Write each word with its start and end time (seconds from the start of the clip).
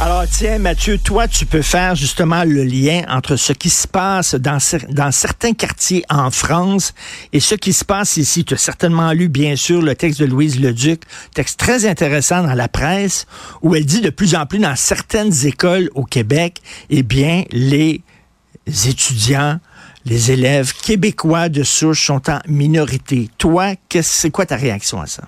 Alors 0.00 0.24
tiens, 0.28 0.58
Mathieu, 0.58 0.98
toi, 0.98 1.28
tu 1.28 1.46
peux 1.46 1.62
faire 1.62 1.94
justement 1.94 2.42
le 2.44 2.64
lien 2.64 3.04
entre 3.08 3.36
ce 3.36 3.52
qui 3.52 3.70
se 3.70 3.86
passe 3.86 4.34
dans, 4.34 4.58
cer- 4.58 4.92
dans 4.92 5.12
certains 5.12 5.52
quartiers 5.54 6.04
en 6.10 6.30
France 6.30 6.92
et 7.32 7.38
ce 7.40 7.54
qui 7.54 7.72
se 7.72 7.84
passe 7.84 8.16
ici. 8.16 8.44
Tu 8.44 8.54
as 8.54 8.58
certainement 8.58 9.12
lu, 9.12 9.28
bien 9.28 9.54
sûr, 9.56 9.80
le 9.80 9.94
texte 9.94 10.20
de 10.20 10.26
Louise 10.26 10.60
Leduc, 10.60 11.02
texte 11.32 11.58
très 11.60 11.86
intéressant 11.86 12.42
dans 12.42 12.54
la 12.54 12.68
presse, 12.68 13.26
où 13.62 13.74
elle 13.76 13.86
dit 13.86 14.00
de 14.00 14.10
plus 14.10 14.34
en 14.34 14.46
plus 14.46 14.58
dans 14.58 14.76
certaines 14.76 15.46
écoles 15.46 15.88
au 15.94 16.04
Québec, 16.04 16.60
eh 16.90 17.02
bien, 17.04 17.44
les 17.52 18.02
étudiants, 18.66 19.60
les 20.04 20.32
élèves 20.32 20.72
québécois 20.74 21.48
de 21.48 21.62
souche 21.62 22.04
sont 22.06 22.28
en 22.28 22.40
minorité. 22.48 23.30
Toi, 23.38 23.74
c'est 24.02 24.30
quoi 24.30 24.44
ta 24.44 24.56
réaction 24.56 25.00
à 25.00 25.06
ça? 25.06 25.22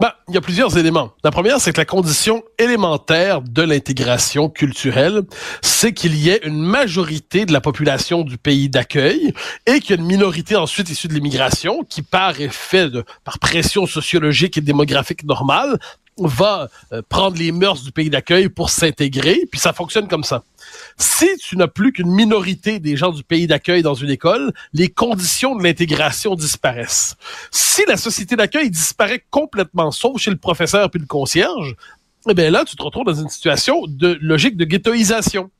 Ben, 0.00 0.12
il 0.28 0.34
y 0.34 0.36
a 0.36 0.40
plusieurs 0.40 0.76
éléments. 0.76 1.12
La 1.24 1.30
première, 1.30 1.60
c'est 1.60 1.72
que 1.72 1.80
la 1.80 1.84
condition 1.84 2.42
élémentaire 2.58 3.42
de 3.42 3.62
l'intégration 3.62 4.48
culturelle, 4.48 5.22
c'est 5.62 5.92
qu'il 5.92 6.14
y 6.16 6.28
ait 6.30 6.40
une 6.44 6.60
majorité 6.60 7.46
de 7.46 7.52
la 7.52 7.60
population 7.60 8.22
du 8.22 8.38
pays 8.38 8.68
d'accueil 8.68 9.32
et 9.66 9.80
qu'il 9.80 9.90
y 9.90 9.98
a 9.98 10.00
une 10.00 10.06
minorité 10.06 10.56
ensuite 10.56 10.90
issue 10.90 11.08
de 11.08 11.14
l'immigration 11.14 11.84
qui, 11.88 12.02
par 12.02 12.40
effet 12.40 12.88
de, 12.88 13.04
par 13.24 13.38
pression 13.38 13.86
sociologique 13.86 14.58
et 14.58 14.60
démographique 14.60 15.24
normale, 15.24 15.78
va 16.18 16.68
euh, 16.92 17.02
prendre 17.08 17.36
les 17.36 17.52
mœurs 17.52 17.82
du 17.82 17.92
pays 17.92 18.10
d'accueil 18.10 18.48
pour 18.48 18.70
s'intégrer, 18.70 19.42
puis 19.50 19.60
ça 19.60 19.72
fonctionne 19.72 20.08
comme 20.08 20.24
ça. 20.24 20.42
Si 20.98 21.26
tu 21.38 21.56
n'as 21.56 21.66
plus 21.68 21.92
qu'une 21.92 22.10
minorité 22.10 22.78
des 22.78 22.96
gens 22.96 23.10
du 23.12 23.22
pays 23.24 23.46
d'accueil 23.46 23.82
dans 23.82 23.94
une 23.94 24.10
école, 24.10 24.52
les 24.72 24.88
conditions 24.88 25.56
de 25.56 25.62
l'intégration 25.62 26.34
disparaissent. 26.34 27.16
Si 27.50 27.82
la 27.88 27.96
société 27.96 28.36
d'accueil 28.36 28.70
disparaît 28.70 29.24
complètement, 29.30 29.90
sauf 29.90 30.20
chez 30.20 30.30
le 30.30 30.36
professeur 30.36 30.90
puis 30.90 31.00
le 31.00 31.06
concierge, 31.06 31.74
eh 32.28 32.34
bien 32.34 32.50
là, 32.50 32.64
tu 32.64 32.76
te 32.76 32.82
retrouves 32.82 33.04
dans 33.04 33.14
une 33.20 33.28
situation 33.28 33.82
de 33.88 34.16
logique 34.20 34.56
de 34.56 34.64
ghettoisation. 34.64 35.50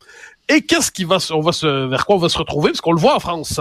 Et 0.49 0.61
qu'est-ce 0.61 0.91
qui 0.91 1.05
va, 1.05 1.19
se- 1.21 1.33
on 1.33 1.41
va 1.41 1.53
se, 1.53 1.87
vers 1.87 2.05
quoi 2.05 2.17
on 2.17 2.19
va 2.19 2.29
se 2.29 2.37
retrouver, 2.37 2.71
parce 2.71 2.81
qu'on 2.81 2.93
le 2.93 3.01
voit 3.01 3.15
en 3.17 3.21
France, 3.21 3.61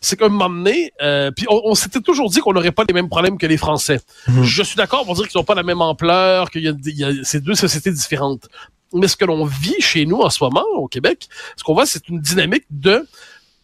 c'est 0.00 0.18
qu'à 0.18 0.26
un 0.26 0.28
moment 0.30 0.48
donné, 0.48 0.90
euh, 1.02 1.30
puis 1.30 1.46
on, 1.48 1.60
on 1.64 1.74
s'était 1.74 2.00
toujours 2.00 2.30
dit 2.30 2.40
qu'on 2.40 2.54
n'aurait 2.54 2.72
pas 2.72 2.84
les 2.88 2.94
mêmes 2.94 3.08
problèmes 3.10 3.36
que 3.38 3.46
les 3.46 3.58
Français. 3.58 4.00
Je 4.42 4.62
suis 4.62 4.76
d'accord 4.76 5.04
pour 5.04 5.14
dire 5.14 5.28
qu'ils 5.28 5.38
n'ont 5.38 5.44
pas 5.44 5.54
la 5.54 5.62
même 5.62 5.82
ampleur, 5.82 6.50
qu'il 6.50 6.62
y 6.62 6.68
a, 6.68 6.72
il 6.84 6.98
y 6.98 7.04
a 7.04 7.10
ces 7.22 7.40
deux 7.40 7.54
sociétés 7.54 7.92
différentes. 7.92 8.48
Mais 8.92 9.08
ce 9.08 9.16
que 9.16 9.24
l'on 9.24 9.44
vit 9.44 9.80
chez 9.80 10.06
nous 10.06 10.18
en 10.18 10.30
ce 10.30 10.42
moment, 10.42 10.64
au 10.74 10.88
Québec, 10.88 11.28
ce 11.56 11.64
qu'on 11.64 11.74
voit, 11.74 11.86
c'est 11.86 12.08
une 12.08 12.20
dynamique 12.20 12.64
de 12.70 13.06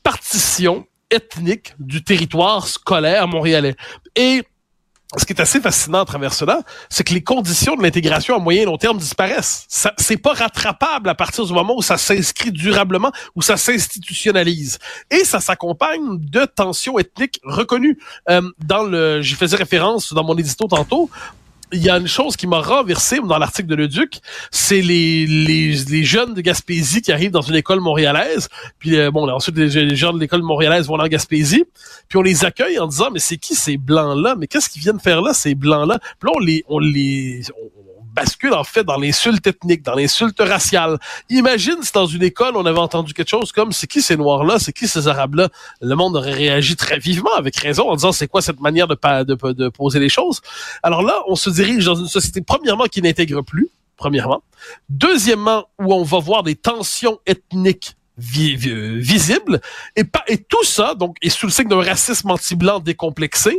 partition 0.02 0.86
ethnique 1.10 1.74
du 1.78 2.02
territoire 2.02 2.66
scolaire 2.66 3.28
montréalais. 3.28 3.76
Et 4.14 4.42
ce 5.16 5.24
qui 5.24 5.32
est 5.32 5.40
assez 5.40 5.58
fascinant 5.58 6.00
à 6.00 6.04
travers 6.04 6.34
cela, 6.34 6.60
c'est 6.90 7.02
que 7.02 7.14
les 7.14 7.22
conditions 7.22 7.76
de 7.76 7.82
l'intégration 7.82 8.36
à 8.36 8.38
moyen 8.38 8.62
et 8.62 8.64
long 8.66 8.76
terme 8.76 8.98
disparaissent. 8.98 9.64
Ça, 9.66 9.94
c'est 9.96 10.18
pas 10.18 10.34
rattrapable 10.34 11.08
à 11.08 11.14
partir 11.14 11.46
du 11.46 11.52
moment 11.54 11.74
où 11.76 11.80
ça 11.80 11.96
s'inscrit 11.96 12.52
durablement, 12.52 13.10
où 13.34 13.40
ça 13.40 13.56
s'institutionnalise. 13.56 14.78
Et 15.10 15.24
ça 15.24 15.40
s'accompagne 15.40 16.18
de 16.18 16.44
tensions 16.44 16.98
ethniques 16.98 17.40
reconnues. 17.42 17.98
Euh, 18.28 18.42
dans 18.58 18.82
le, 18.82 19.22
j'y 19.22 19.34
faisais 19.34 19.56
référence 19.56 20.12
dans 20.12 20.24
mon 20.24 20.36
édito 20.36 20.66
tantôt, 20.66 21.08
il 21.72 21.82
y 21.82 21.90
a 21.90 21.98
une 21.98 22.06
chose 22.06 22.36
qui 22.36 22.46
m'a 22.46 22.60
renversé 22.60 23.20
dans 23.20 23.38
l'article 23.38 23.68
de 23.68 23.74
Leduc, 23.74 24.20
c'est 24.50 24.80
les, 24.80 25.26
les, 25.26 25.74
les 25.88 26.04
jeunes 26.04 26.34
de 26.34 26.40
Gaspésie 26.40 27.02
qui 27.02 27.12
arrivent 27.12 27.30
dans 27.30 27.42
une 27.42 27.56
école 27.56 27.80
montréalaise. 27.80 28.48
Puis 28.78 28.96
euh, 28.96 29.10
bon, 29.10 29.26
là, 29.26 29.34
ensuite 29.34 29.56
les, 29.56 29.96
jeunes 29.96 30.16
de 30.16 30.20
l'école 30.20 30.42
montréalaise 30.42 30.86
vont 30.86 30.98
en 30.98 31.06
Gaspésie. 31.06 31.64
Puis 32.08 32.18
on 32.18 32.22
les 32.22 32.44
accueille 32.44 32.78
en 32.78 32.86
disant 32.86 33.10
mais 33.12 33.18
c'est 33.18 33.36
qui 33.36 33.54
ces 33.54 33.76
blancs 33.76 34.18
là 34.18 34.34
Mais 34.36 34.46
qu'est-ce 34.46 34.68
qu'ils 34.68 34.82
viennent 34.82 35.00
faire 35.00 35.20
là 35.20 35.34
ces 35.34 35.54
blancs 35.54 35.88
là 35.88 35.98
Puis 36.18 36.28
là 36.28 36.32
on 36.34 36.38
les 36.38 36.64
on 36.68 36.78
les 36.78 37.42
on 37.56 37.87
bascule 38.18 38.54
en 38.54 38.64
fait 38.64 38.84
dans 38.84 38.98
l'insulte 39.04 39.46
ethnique, 39.46 39.82
dans 39.82 39.94
l'insulte 39.94 40.40
raciale. 40.40 40.98
Imagine 41.30 41.78
si 41.82 41.92
dans 41.92 42.06
une 42.06 42.24
école 42.24 42.56
on 42.56 42.66
avait 42.66 42.84
entendu 42.88 43.14
quelque 43.14 43.28
chose 43.36 43.52
comme 43.52 43.70
c'est 43.72 43.86
qui 43.86 44.02
ces 44.02 44.16
noirs 44.16 44.44
là, 44.44 44.58
c'est 44.58 44.72
qui 44.72 44.88
ces 44.88 45.06
arabes 45.06 45.36
là. 45.36 45.48
Le 45.80 45.94
monde 45.94 46.16
aurait 46.16 46.32
réagi 46.32 46.74
très 46.74 46.98
vivement 46.98 47.34
avec 47.36 47.56
raison 47.56 47.88
en 47.88 47.94
disant 47.94 48.12
c'est 48.12 48.26
quoi 48.26 48.42
cette 48.42 48.60
manière 48.60 48.88
de, 48.88 48.96
pa- 48.96 49.24
de, 49.24 49.34
de 49.62 49.68
poser 49.68 50.00
les 50.00 50.08
choses? 50.08 50.40
Alors 50.82 51.02
là, 51.02 51.22
on 51.28 51.36
se 51.36 51.50
dirige 51.50 51.84
dans 51.84 51.94
une 51.94 52.08
société 52.08 52.40
premièrement 52.40 52.86
qui 52.86 53.00
n'intègre 53.02 53.42
plus, 53.42 53.68
premièrement. 53.96 54.42
Deuxièmement, 54.88 55.66
où 55.78 55.94
on 55.94 56.02
va 56.02 56.18
voir 56.18 56.42
des 56.42 56.56
tensions 56.56 57.18
ethniques 57.26 57.94
vi- 58.18 58.56
vi- 58.56 58.98
visibles 58.98 59.60
et 59.96 60.04
pas 60.04 60.24
et 60.28 60.38
tout 60.38 60.64
ça 60.64 60.94
donc 60.94 61.16
est 61.22 61.28
sous 61.28 61.46
le 61.46 61.52
signe 61.52 61.68
d'un 61.68 61.80
racisme 61.82 62.30
anti-blanc 62.30 62.80
décomplexé. 62.80 63.56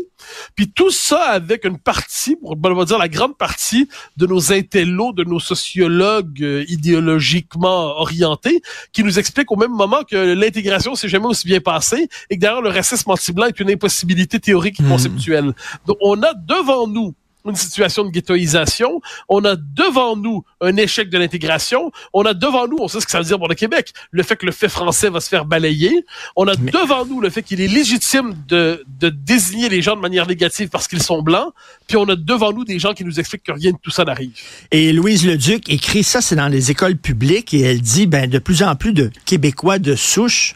Puis 0.56 0.70
tout 0.72 0.90
ça 0.92 1.24
avec 1.30 1.64
une 1.66 1.78
partie 1.78 2.36
pour 2.36 2.56
on 2.62 2.74
va 2.74 2.86
dire 2.86 2.98
la 2.98 3.08
grande 3.08 3.38
partie 3.38 3.88
de 4.18 4.26
nos 4.28 4.52
intellos 4.52 5.14
de 5.14 5.24
nos 5.24 5.40
sociologues 5.40 6.44
euh, 6.44 6.66
idéologiquement 6.68 7.98
orientés 8.00 8.62
qui 8.92 9.04
nous 9.04 9.18
expliquent 9.20 9.52
au 9.52 9.56
même 9.56 9.72
moment 9.72 10.04
que 10.04 10.34
l'intégration 10.34 10.96
s'est 10.96 11.10
jamais 11.10 11.26
aussi 11.28 11.48
bien 11.48 11.60
passée 11.62 12.08
et 12.30 12.36
que 12.36 12.42
d'ailleurs 12.42 12.62
le 12.62 12.70
racisme 12.70 13.10
anti-blanc 13.12 13.48
est 13.48 13.60
une 13.60 13.72
impossibilité 13.72 14.40
théorique 14.40 14.80
et 14.80 14.84
Mhm. 14.84 14.90
conceptuelle. 14.90 15.54
Donc 15.88 15.98
on 16.02 16.22
a 16.24 16.34
devant 16.34 16.88
nous 16.88 17.14
une 17.50 17.56
situation 17.56 18.04
de 18.04 18.10
ghettoisation. 18.10 19.02
On 19.28 19.44
a 19.46 19.56
devant 19.56 20.16
nous 20.16 20.44
un 20.62 20.76
échec 20.78 21.10
de 21.10 21.18
l'intégration. 21.18 21.92
On 22.14 22.24
a 22.24 22.34
devant 22.34 22.68
nous, 22.68 22.78
on 22.80 22.88
sait 22.88 23.00
ce 23.00 23.06
que 23.06 23.12
ça 23.12 23.20
veut 23.20 23.26
dire 23.26 23.38
pour 23.38 23.48
le 23.48 23.56
Québec, 23.56 23.94
le 24.12 24.24
fait 24.24 24.36
que 24.36 24.46
le 24.46 24.52
fait 24.52 24.70
français 24.70 25.10
va 25.10 25.20
se 25.20 25.30
faire 25.30 25.46
balayer. 25.46 26.06
On 26.36 26.48
a 26.48 26.54
Mais- 26.60 26.72
devant 26.72 27.06
nous 27.06 27.22
le 27.22 27.30
fait 27.30 27.44
qu'il 27.44 27.62
est 27.62 27.68
légitime 27.68 28.36
de, 28.48 28.84
de 29.00 29.10
désigner 29.10 29.70
les 29.70 29.82
gens 29.82 29.96
de 29.96 30.02
manière 30.02 30.28
négative 30.28 30.70
parce 30.70 30.88
qu'ils 30.88 31.04
sont 31.04 31.22
blancs. 31.22 31.52
Puis 31.88 31.98
on 31.98 32.08
a 32.10 32.16
devant 32.16 32.54
nous 32.54 32.66
des 32.66 32.80
gens 32.80 32.94
qui 32.94 33.04
nous 33.04 33.20
expliquent 33.20 33.44
que 33.44 33.52
rien 33.52 33.72
de 33.72 33.78
tout 33.82 33.92
ça 33.92 34.06
n'arrive. 34.06 34.32
Et 34.72 34.94
Louise 34.94 35.26
Leduc 35.26 35.70
écrit 35.70 36.04
ça, 36.04 36.22
c'est 36.22 36.36
dans 36.36 36.48
les 36.48 36.72
écoles 36.72 36.98
publiques, 36.98 37.54
et 37.54 37.62
elle 37.62 37.82
dit, 37.82 38.06
ben, 38.08 38.30
de 38.30 38.40
plus 38.40 38.64
en 38.64 38.76
plus 38.76 38.94
de 38.94 39.12
Québécois 39.26 39.80
de 39.80 39.96
souche 39.96 40.56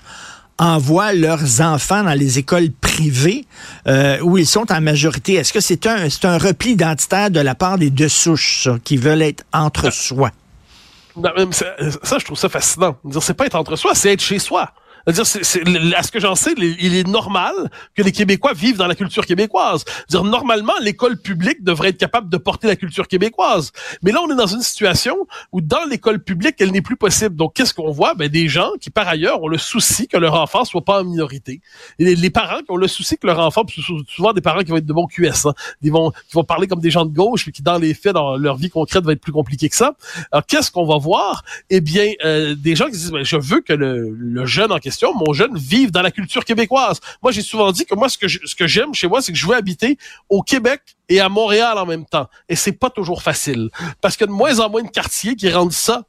envoient 0.57 1.13
leurs 1.13 1.61
enfants 1.61 2.03
dans 2.03 2.13
les 2.13 2.39
écoles 2.39 2.69
privées 2.71 3.45
euh, 3.87 4.19
où 4.21 4.37
ils 4.37 4.47
sont 4.47 4.71
en 4.71 4.81
majorité. 4.81 5.33
Est-ce 5.33 5.53
que 5.53 5.59
c'est 5.59 5.87
un, 5.87 6.09
c'est 6.09 6.25
un 6.25 6.37
repli 6.37 6.71
identitaire 6.71 7.31
de 7.31 7.39
la 7.39 7.55
part 7.55 7.77
des 7.77 7.89
deux 7.89 8.09
souches 8.09 8.63
ça, 8.63 8.77
qui 8.83 8.97
veulent 8.97 9.21
être 9.21 9.43
entre 9.51 9.91
soi? 9.91 10.31
Non, 11.15 11.29
ça, 11.51 11.65
ça, 12.01 12.17
je 12.17 12.25
trouve 12.25 12.37
ça 12.37 12.49
fascinant. 12.49 12.97
C'est 13.21 13.35
pas 13.35 13.45
être 13.45 13.55
entre 13.55 13.75
soi, 13.75 13.91
c'est 13.93 14.13
être 14.13 14.21
chez 14.21 14.39
soi. 14.39 14.71
Dire, 15.07 15.25
c'est, 15.25 15.43
c'est- 15.43 15.63
à 15.95 16.03
ce 16.03 16.11
que 16.11 16.19
j'en 16.19 16.35
sais, 16.35 16.53
il 16.57 16.95
est 16.95 17.07
normal 17.07 17.53
que 17.95 18.01
les 18.01 18.11
Québécois 18.11 18.53
vivent 18.53 18.77
dans 18.77 18.87
la 18.87 18.95
culture 18.95 19.25
québécoise. 19.25 19.83
Dire, 20.09 20.23
normalement, 20.23 20.73
l'école 20.81 21.17
publique 21.17 21.63
devrait 21.63 21.89
être 21.89 21.97
capable 21.97 22.29
de 22.29 22.37
porter 22.37 22.67
la 22.67 22.75
culture 22.75 23.07
québécoise. 23.07 23.71
Mais 24.01 24.11
là, 24.11 24.21
on 24.21 24.31
est 24.31 24.35
dans 24.35 24.47
une 24.47 24.61
situation 24.61 25.15
où 25.51 25.59
dans 25.61 25.83
l'école 25.89 26.19
publique, 26.23 26.55
elle 26.59 26.71
n'est 26.71 26.81
plus 26.81 26.95
possible. 26.95 27.35
Donc, 27.35 27.53
qu'est-ce 27.53 27.73
qu'on 27.73 27.91
voit? 27.91 28.13
Ben, 28.13 28.29
des 28.29 28.47
gens 28.47 28.71
qui, 28.79 28.89
par 28.89 29.07
ailleurs, 29.07 29.41
ont 29.43 29.47
le 29.47 29.57
souci 29.57 30.07
que 30.07 30.17
leur 30.17 30.35
enfant 30.35 30.63
soit 30.63 30.83
pas 30.85 31.01
en 31.01 31.03
minorité. 31.03 31.61
Et 31.99 32.15
les, 32.15 32.29
parents 32.29 32.59
qui 32.59 32.71
ont 32.71 32.77
le 32.77 32.87
souci 32.87 33.17
que 33.17 33.27
leur 33.27 33.39
enfant, 33.39 33.63
souvent 34.07 34.33
des 34.33 34.41
parents 34.41 34.61
qui 34.61 34.71
vont 34.71 34.77
être 34.77 34.85
de 34.85 34.93
bons 34.93 35.07
QS, 35.07 35.47
hein, 35.47 35.53
ils 35.81 35.91
vont, 35.91 36.11
qui 36.11 36.33
vont 36.33 36.43
parler 36.43 36.67
comme 36.67 36.79
des 36.79 36.91
gens 36.91 37.05
de 37.05 37.13
gauche, 37.13 37.45
mais 37.45 37.51
qui, 37.51 37.61
dans 37.61 37.77
les 37.77 37.93
faits, 37.93 38.13
dans 38.13 38.37
leur 38.37 38.55
vie 38.55 38.69
concrète, 38.69 39.03
va 39.03 39.11
être 39.11 39.21
plus 39.21 39.33
compliqué 39.33 39.67
que 39.67 39.75
ça. 39.75 39.95
Alors, 40.31 40.45
qu'est-ce 40.45 40.71
qu'on 40.71 40.85
va 40.85 40.97
voir? 40.97 41.43
Eh 41.69 41.81
bien, 41.81 42.11
euh, 42.23 42.55
des 42.55 42.75
gens 42.75 42.85
qui 42.85 42.91
disent, 42.93 43.11
ben, 43.11 43.23
je 43.23 43.35
veux 43.35 43.59
que 43.61 43.73
le, 43.73 44.09
le 44.17 44.45
jeune 44.45 44.71
en 44.71 44.79
question, 44.79 44.92
mon 45.01 45.33
jeune, 45.33 45.57
vive 45.57 45.91
dans 45.91 46.01
la 46.01 46.11
culture 46.11 46.45
québécoise. 46.45 46.99
Moi, 47.21 47.31
j'ai 47.31 47.41
souvent 47.41 47.71
dit 47.71 47.85
que 47.85 47.95
moi, 47.95 48.09
ce 48.09 48.17
que 48.17 48.67
j'aime 48.67 48.93
chez 48.93 49.07
moi, 49.07 49.21
c'est 49.21 49.31
que 49.31 49.37
je 49.37 49.47
veux 49.47 49.55
habiter 49.55 49.97
au 50.29 50.41
Québec 50.41 50.81
et 51.09 51.19
à 51.19 51.29
Montréal 51.29 51.77
en 51.77 51.85
même 51.85 52.05
temps. 52.05 52.27
Et 52.49 52.55
c'est 52.55 52.71
pas 52.71 52.89
toujours 52.89 53.21
facile. 53.21 53.69
Parce 54.01 54.17
qu'il 54.17 54.25
y 54.25 54.29
a 54.29 54.31
de 54.31 54.37
moins 54.37 54.59
en 54.59 54.69
moins 54.69 54.83
de 54.83 54.89
quartiers 54.89 55.35
qui 55.35 55.49
rendent 55.49 55.73
ça 55.73 56.03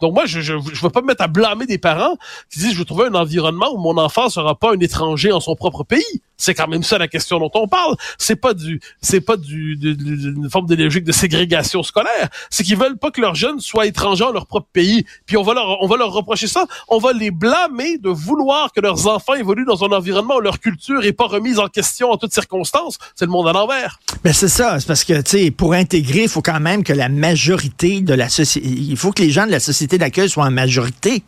Donc 0.00 0.14
moi, 0.14 0.26
je 0.26 0.40
je 0.40 0.54
veux 0.82 0.90
pas 0.90 1.00
me 1.00 1.06
mettre 1.06 1.22
à 1.22 1.28
blâmer 1.28 1.66
des 1.66 1.78
parents 1.78 2.16
qui 2.50 2.58
disent, 2.58 2.72
je 2.72 2.78
veux 2.78 2.84
trouver 2.84 3.06
un 3.06 3.14
environnement 3.14 3.72
où 3.72 3.78
mon 3.78 3.96
enfant 3.98 4.28
sera 4.28 4.54
pas 4.54 4.72
un 4.72 4.80
étranger 4.80 5.32
en 5.32 5.40
son 5.40 5.54
propre 5.54 5.84
pays. 5.84 6.22
C'est 6.40 6.54
quand 6.54 6.68
même 6.68 6.82
ça 6.82 6.96
la 6.96 7.06
question 7.06 7.38
dont 7.38 7.50
on 7.54 7.68
parle. 7.68 7.96
C'est 8.16 8.36
pas 8.36 8.54
du, 8.54 8.80
c'est 9.02 9.20
pas 9.20 9.36
du, 9.36 9.76
d'une 9.76 10.48
forme 10.50 10.66
de 10.66 10.74
logique 10.74 11.04
de 11.04 11.12
ségrégation 11.12 11.82
scolaire. 11.82 12.30
C'est 12.48 12.64
qu'ils 12.64 12.78
veulent 12.78 12.96
pas 12.96 13.10
que 13.10 13.20
leurs 13.20 13.34
jeunes 13.34 13.60
soient 13.60 13.86
étrangers 13.86 14.24
en 14.24 14.32
leur 14.32 14.46
propre 14.46 14.68
pays. 14.72 15.04
Puis 15.26 15.36
on 15.36 15.42
va 15.42 15.52
leur, 15.52 15.82
on 15.82 15.86
va 15.86 15.98
leur 15.98 16.12
reprocher 16.12 16.46
ça. 16.46 16.64
On 16.88 16.98
va 16.98 17.12
les 17.12 17.30
blâmer 17.30 17.98
de 17.98 18.08
vouloir 18.08 18.72
que 18.72 18.80
leurs 18.80 19.06
enfants 19.06 19.34
évoluent 19.34 19.66
dans 19.66 19.84
un 19.84 19.88
environnement 19.88 20.36
où 20.36 20.40
leur 20.40 20.60
culture 20.60 21.04
est 21.04 21.12
pas 21.12 21.26
remise 21.26 21.58
en 21.58 21.68
question 21.68 22.10
en 22.10 22.16
toutes 22.16 22.32
circonstances. 22.32 22.98
C'est 23.14 23.26
le 23.26 23.30
monde 23.30 23.46
à 23.46 23.52
l'envers. 23.52 24.00
Ben 24.24 24.32
c'est 24.32 24.48
ça, 24.48 24.80
c'est 24.80 24.86
parce 24.86 25.04
que 25.04 25.20
tu 25.20 25.30
sais, 25.30 25.50
pour 25.50 25.74
intégrer, 25.74 26.22
il 26.22 26.28
faut 26.28 26.42
quand 26.42 26.60
même 26.60 26.84
que 26.84 26.94
la 26.94 27.10
majorité 27.10 28.00
de 28.00 28.14
la 28.14 28.30
société, 28.30 28.66
il 28.66 28.96
faut 28.96 29.12
que 29.12 29.19
les 29.20 29.30
gens 29.30 29.46
de 29.46 29.52
la 29.52 29.60
société 29.60 29.98
d'accueil 29.98 30.28
soient 30.28 30.44
en 30.44 30.50
majorité. 30.50 31.22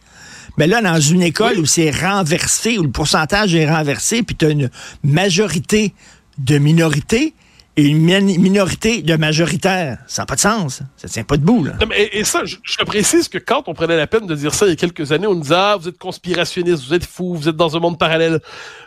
Mais 0.58 0.66
là, 0.66 0.82
dans 0.82 1.00
une 1.00 1.22
école 1.22 1.58
où 1.58 1.66
c'est 1.66 1.90
renversé, 1.90 2.78
où 2.78 2.82
le 2.82 2.90
pourcentage 2.90 3.54
est 3.54 3.70
renversé, 3.70 4.22
puis 4.22 4.36
tu 4.36 4.46
as 4.46 4.50
une 4.50 4.70
majorité 5.02 5.94
de 6.38 6.58
minorité 6.58 7.34
et 7.76 7.84
une 7.84 8.04
minorité 8.38 9.00
de 9.00 9.16
majoritaire. 9.16 9.98
Ça 10.06 10.22
n'a 10.22 10.26
pas 10.26 10.34
de 10.34 10.40
sens. 10.40 10.82
Ça 10.96 11.08
tient 11.08 11.24
pas 11.24 11.38
debout. 11.38 11.64
Là. 11.64 11.72
et, 11.96 12.22
ça, 12.22 12.44
je, 12.44 12.56
je, 12.62 12.84
précise 12.84 13.28
que 13.28 13.38
quand 13.38 13.62
on 13.66 13.72
prenait 13.72 13.96
la 13.96 14.06
peine 14.06 14.26
de 14.26 14.34
dire 14.34 14.52
ça 14.52 14.66
il 14.66 14.70
y 14.70 14.72
a 14.72 14.76
quelques 14.76 15.10
années, 15.10 15.26
on 15.26 15.34
nous 15.34 15.40
disait 15.40 15.54
ah, 15.56 15.76
vous 15.80 15.88
êtes 15.88 15.96
conspirationniste, 15.96 16.84
vous 16.84 16.92
êtes 16.92 17.06
fou, 17.06 17.34
vous 17.34 17.48
êtes 17.48 17.56
dans 17.56 17.74
un 17.74 17.80
monde 17.80 17.98
parallèle. 17.98 18.40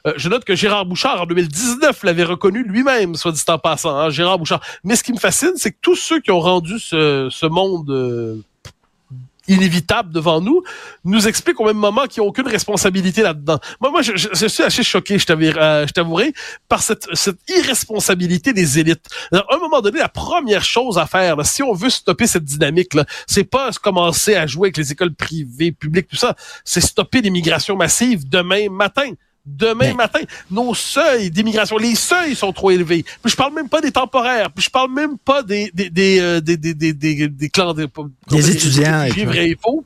Euh, 0.06 0.14
je 0.18 0.30
note 0.30 0.46
que 0.46 0.56
Gérard 0.56 0.86
Bouchard, 0.86 1.22
en 1.22 1.26
2019, 1.26 2.04
l'avait 2.04 2.24
reconnu 2.24 2.64
lui-même, 2.64 3.16
soit 3.16 3.32
dit 3.32 3.42
en 3.48 3.58
passant, 3.58 3.98
hein, 3.98 4.10
Gérard 4.12 4.38
Bouchard. 4.38 4.62
Mais 4.84 4.96
ce 4.96 5.04
qui 5.04 5.14
me 5.14 5.20
fascine, 5.20 5.54
c'est 5.56 5.72
que 5.72 5.80
tous 5.82 5.96
ceux 5.96 6.20
qui 6.20 6.30
ont 6.30 6.42
rendu 6.42 6.78
ce, 6.78 7.30
ce 7.32 7.46
monde... 7.48 7.90
Euh, 7.90 8.44
inévitable 9.48 10.12
devant 10.12 10.42
nous, 10.42 10.64
nous 11.04 11.28
explique 11.28 11.60
au 11.60 11.66
même 11.66 11.78
moment 11.78 12.06
qu'ils 12.06 12.22
n'ont 12.24 12.30
aucune 12.30 12.48
responsabilité 12.48 13.22
là-dedans. 13.22 13.60
Moi, 13.82 13.92
moi, 13.92 14.02
je, 14.02 14.48
suis 14.48 14.64
assez 14.64 14.84
choqué, 14.84 15.18
je 15.18 15.26
euh, 15.30 15.86
t'avouerai, 15.94 16.34
par 16.68 16.82
cette, 16.82 17.08
cette 17.14 17.38
irresponsabilité 17.48 18.54
des 18.54 18.80
élites. 18.80 19.08
À 19.32 19.44
un 19.52 19.58
moment 19.58 19.82
donné, 19.82 20.00
la 20.00 20.10
première 20.10 20.64
chose 20.64 20.98
à 20.98 21.06
faire, 21.06 21.46
si 21.46 21.64
on 21.64 21.74
veut 21.74 21.90
stopper 21.90 22.28
cette 22.28 22.46
dynamique-là, 22.46 23.06
c'est 23.28 23.44
pas 23.44 23.72
commencer 23.82 24.36
à 24.36 24.48
jouer 24.48 24.68
avec 24.68 24.78
les 24.78 24.92
écoles 24.92 25.14
privées, 25.14 25.72
publiques, 25.72 26.08
tout 26.08 26.16
ça, 26.16 26.36
c'est 26.64 26.82
stopper 26.82 27.22
l'immigration 27.22 27.76
massive 27.76 28.28
demain 28.28 28.70
matin 28.70 29.12
demain 29.46 29.94
matin. 29.94 30.22
Nos 30.50 30.74
seuils 30.74 31.30
d'immigration, 31.32 31.78
les 31.78 31.96
seuils 31.96 32.36
sont 32.36 32.52
trop 32.54 32.72
élevés. 32.72 33.04
Puis 33.04 33.32
je 33.32 33.36
parle 33.36 33.54
même 33.54 33.70
pas 33.70 33.82
des 33.82 33.92
temporaires. 33.92 34.52
Puis 34.52 34.66
je 34.66 34.70
parle 34.70 34.92
même 34.92 35.18
pas 35.18 35.44
des 35.44 35.72
des 35.74 35.90
des 35.90 36.20
euh, 36.20 36.42
des 36.42 36.58
des 36.58 36.74
des 36.74 36.94
des, 36.94 37.28
des 37.28 37.50
clans 37.50 37.74
des, 37.74 37.88
des 38.30 38.52
étudiants. 38.52 39.08
Des, 39.14 39.26
vrai 39.26 39.50
et 39.50 39.58
faux. 39.62 39.86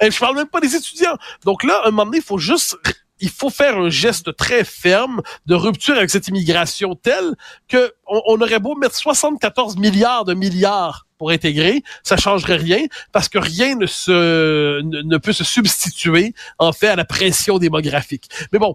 Et 0.00 0.10
je 0.10 0.18
parle 0.18 0.36
même 0.36 0.46
pas 0.46 0.60
des 0.60 0.74
étudiants. 0.74 1.16
Donc 1.44 1.64
là, 1.64 1.80
à 1.84 1.88
un 1.88 1.90
moment 1.90 2.04
donné, 2.04 2.18
il 2.18 2.24
faut 2.24 2.38
juste 2.38 2.76
il 3.20 3.30
faut 3.30 3.50
faire 3.50 3.76
un 3.78 3.90
geste 3.90 4.34
très 4.36 4.64
ferme 4.64 5.20
de 5.46 5.54
rupture 5.54 5.96
avec 5.96 6.10
cette 6.10 6.28
immigration 6.28 6.94
telle 6.94 7.34
que 7.68 7.92
on, 8.10 8.40
aurait 8.40 8.58
beau 8.58 8.74
mettre 8.74 8.96
74 8.96 9.76
milliards 9.76 10.24
de 10.24 10.34
milliards 10.34 11.06
pour 11.20 11.30
intégrer, 11.30 11.82
ça 12.02 12.16
changerait 12.16 12.56
rien 12.56 12.86
parce 13.12 13.28
que 13.28 13.38
rien 13.38 13.76
ne 13.76 15.18
peut 15.18 15.34
se 15.34 15.44
substituer 15.44 16.32
en 16.58 16.72
fait 16.72 16.88
à 16.88 16.96
la 16.96 17.04
pression 17.04 17.58
démographique. 17.58 18.30
Mais 18.54 18.58
bon, 18.58 18.74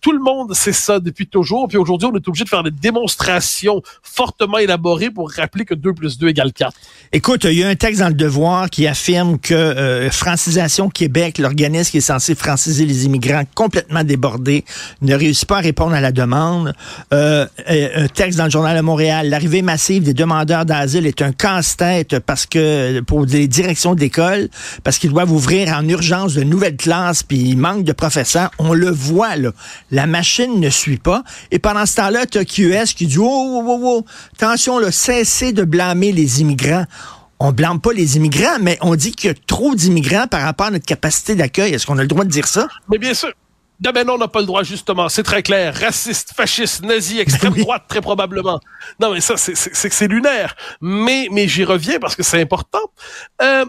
tout 0.00 0.12
le 0.12 0.20
monde 0.20 0.54
sait 0.54 0.72
ça 0.72 1.00
depuis 1.00 1.26
toujours. 1.26 1.66
Puis 1.66 1.76
aujourd'hui, 1.76 2.08
on 2.08 2.14
est 2.14 2.28
obligé 2.28 2.44
de 2.44 2.48
faire 2.48 2.62
des 2.62 2.70
démonstrations 2.70 3.82
fortement 4.00 4.58
élaborées 4.58 5.10
pour 5.10 5.28
rappeler 5.32 5.64
que 5.64 5.74
2 5.74 5.92
plus 5.92 6.18
2 6.18 6.28
égale 6.28 6.52
4. 6.52 6.72
Écoute, 7.10 7.42
il 7.42 7.58
y 7.58 7.64
a 7.64 7.68
un 7.68 7.74
texte 7.74 7.98
dans 7.98 8.08
le 8.08 8.14
Devoir 8.14 8.70
qui 8.70 8.86
affirme 8.86 9.40
que 9.40 9.52
euh, 9.52 10.08
Francisation 10.12 10.88
Québec, 10.88 11.38
l'organisme 11.38 11.90
qui 11.90 11.96
est 11.96 12.00
censé 12.00 12.36
franciser 12.36 12.86
les 12.86 13.06
immigrants 13.06 13.42
complètement 13.56 14.04
débordés, 14.04 14.64
ne 15.02 15.16
réussit 15.16 15.48
pas 15.48 15.56
à 15.56 15.62
répondre 15.62 15.94
à 15.94 16.00
la 16.00 16.12
demande. 16.12 16.74
Euh, 17.12 17.46
un 17.66 18.06
texte 18.06 18.38
dans 18.38 18.45
le 18.46 18.50
Journal 18.50 18.76
de 18.76 18.82
Montréal, 18.82 19.28
l'arrivée 19.28 19.62
massive 19.62 20.04
des 20.04 20.14
demandeurs 20.14 20.64
d'asile 20.64 21.06
est 21.06 21.20
un 21.20 21.32
cas 21.32 21.60
tête 21.76 22.20
parce 22.20 22.46
que 22.46 23.00
pour 23.00 23.26
des 23.26 23.48
directions 23.48 23.94
d'école, 23.94 24.48
parce 24.84 24.98
qu'ils 24.98 25.10
doivent 25.10 25.32
ouvrir 25.32 25.72
en 25.76 25.86
urgence 25.88 26.34
de 26.34 26.42
nouvelles 26.42 26.76
classes, 26.76 27.22
puis 27.22 27.38
il 27.38 27.56
manque 27.56 27.84
de 27.84 27.92
professeurs. 27.92 28.50
On 28.58 28.72
le 28.72 28.90
voit, 28.90 29.36
là. 29.36 29.50
La 29.90 30.06
machine 30.06 30.60
ne 30.60 30.70
suit 30.70 30.98
pas. 30.98 31.24
Et 31.50 31.58
pendant 31.58 31.86
ce 31.86 31.96
temps-là, 31.96 32.26
tu 32.26 32.38
as 32.38 32.44
QS 32.44 32.94
qui 32.94 33.06
dit, 33.06 33.18
oh, 33.18 33.24
oh, 33.24 33.64
oh, 33.66 33.80
oh, 33.82 34.04
attention, 34.34 34.78
là, 34.78 34.92
cessez 34.92 35.52
de 35.52 35.64
blâmer 35.64 36.12
les 36.12 36.40
immigrants 36.40 36.84
on 37.38 37.52
blâme 37.52 37.80
pas 37.80 37.92
les 37.92 38.16
immigrants, 38.16 38.56
mais 38.62 38.78
on 38.80 38.96
dit 38.96 39.12
qu'il 39.12 39.28
y 39.28 39.30
a 39.30 39.36
trop 39.46 39.74
d'immigrants 39.74 40.26
par 40.26 40.40
rapport 40.40 40.68
à 40.68 40.70
notre 40.70 40.86
capacité 40.86 41.34
d'accueil. 41.34 41.74
Est-ce 41.74 41.84
qu'on 41.84 41.98
a 41.98 42.02
le 42.02 42.08
droit 42.08 42.24
de 42.24 42.30
dire 42.30 42.48
ça? 42.48 42.66
Mais 42.90 42.96
bien 42.96 43.12
sûr. 43.12 43.30
Non, 43.84 43.90
ben 43.92 44.06
non, 44.06 44.14
on 44.14 44.18
n'a 44.18 44.28
pas 44.28 44.40
le 44.40 44.46
droit, 44.46 44.62
justement. 44.62 45.08
C'est 45.08 45.22
très 45.22 45.42
clair. 45.42 45.74
Raciste, 45.74 46.32
fasciste, 46.34 46.82
nazi, 46.82 47.18
extrême 47.20 47.54
droite, 47.54 47.84
très 47.88 48.00
probablement. 48.00 48.60
Non, 49.00 49.12
mais 49.12 49.20
ça, 49.20 49.36
c'est 49.36 49.54
c'est 49.54 50.08
lunaire. 50.08 50.56
Mais, 50.80 51.28
mais 51.30 51.46
j'y 51.46 51.64
reviens 51.64 51.98
parce 51.98 52.16
que 52.16 52.22
c'est 52.22 52.40
important. 52.40 52.90
Euh, 53.42 53.66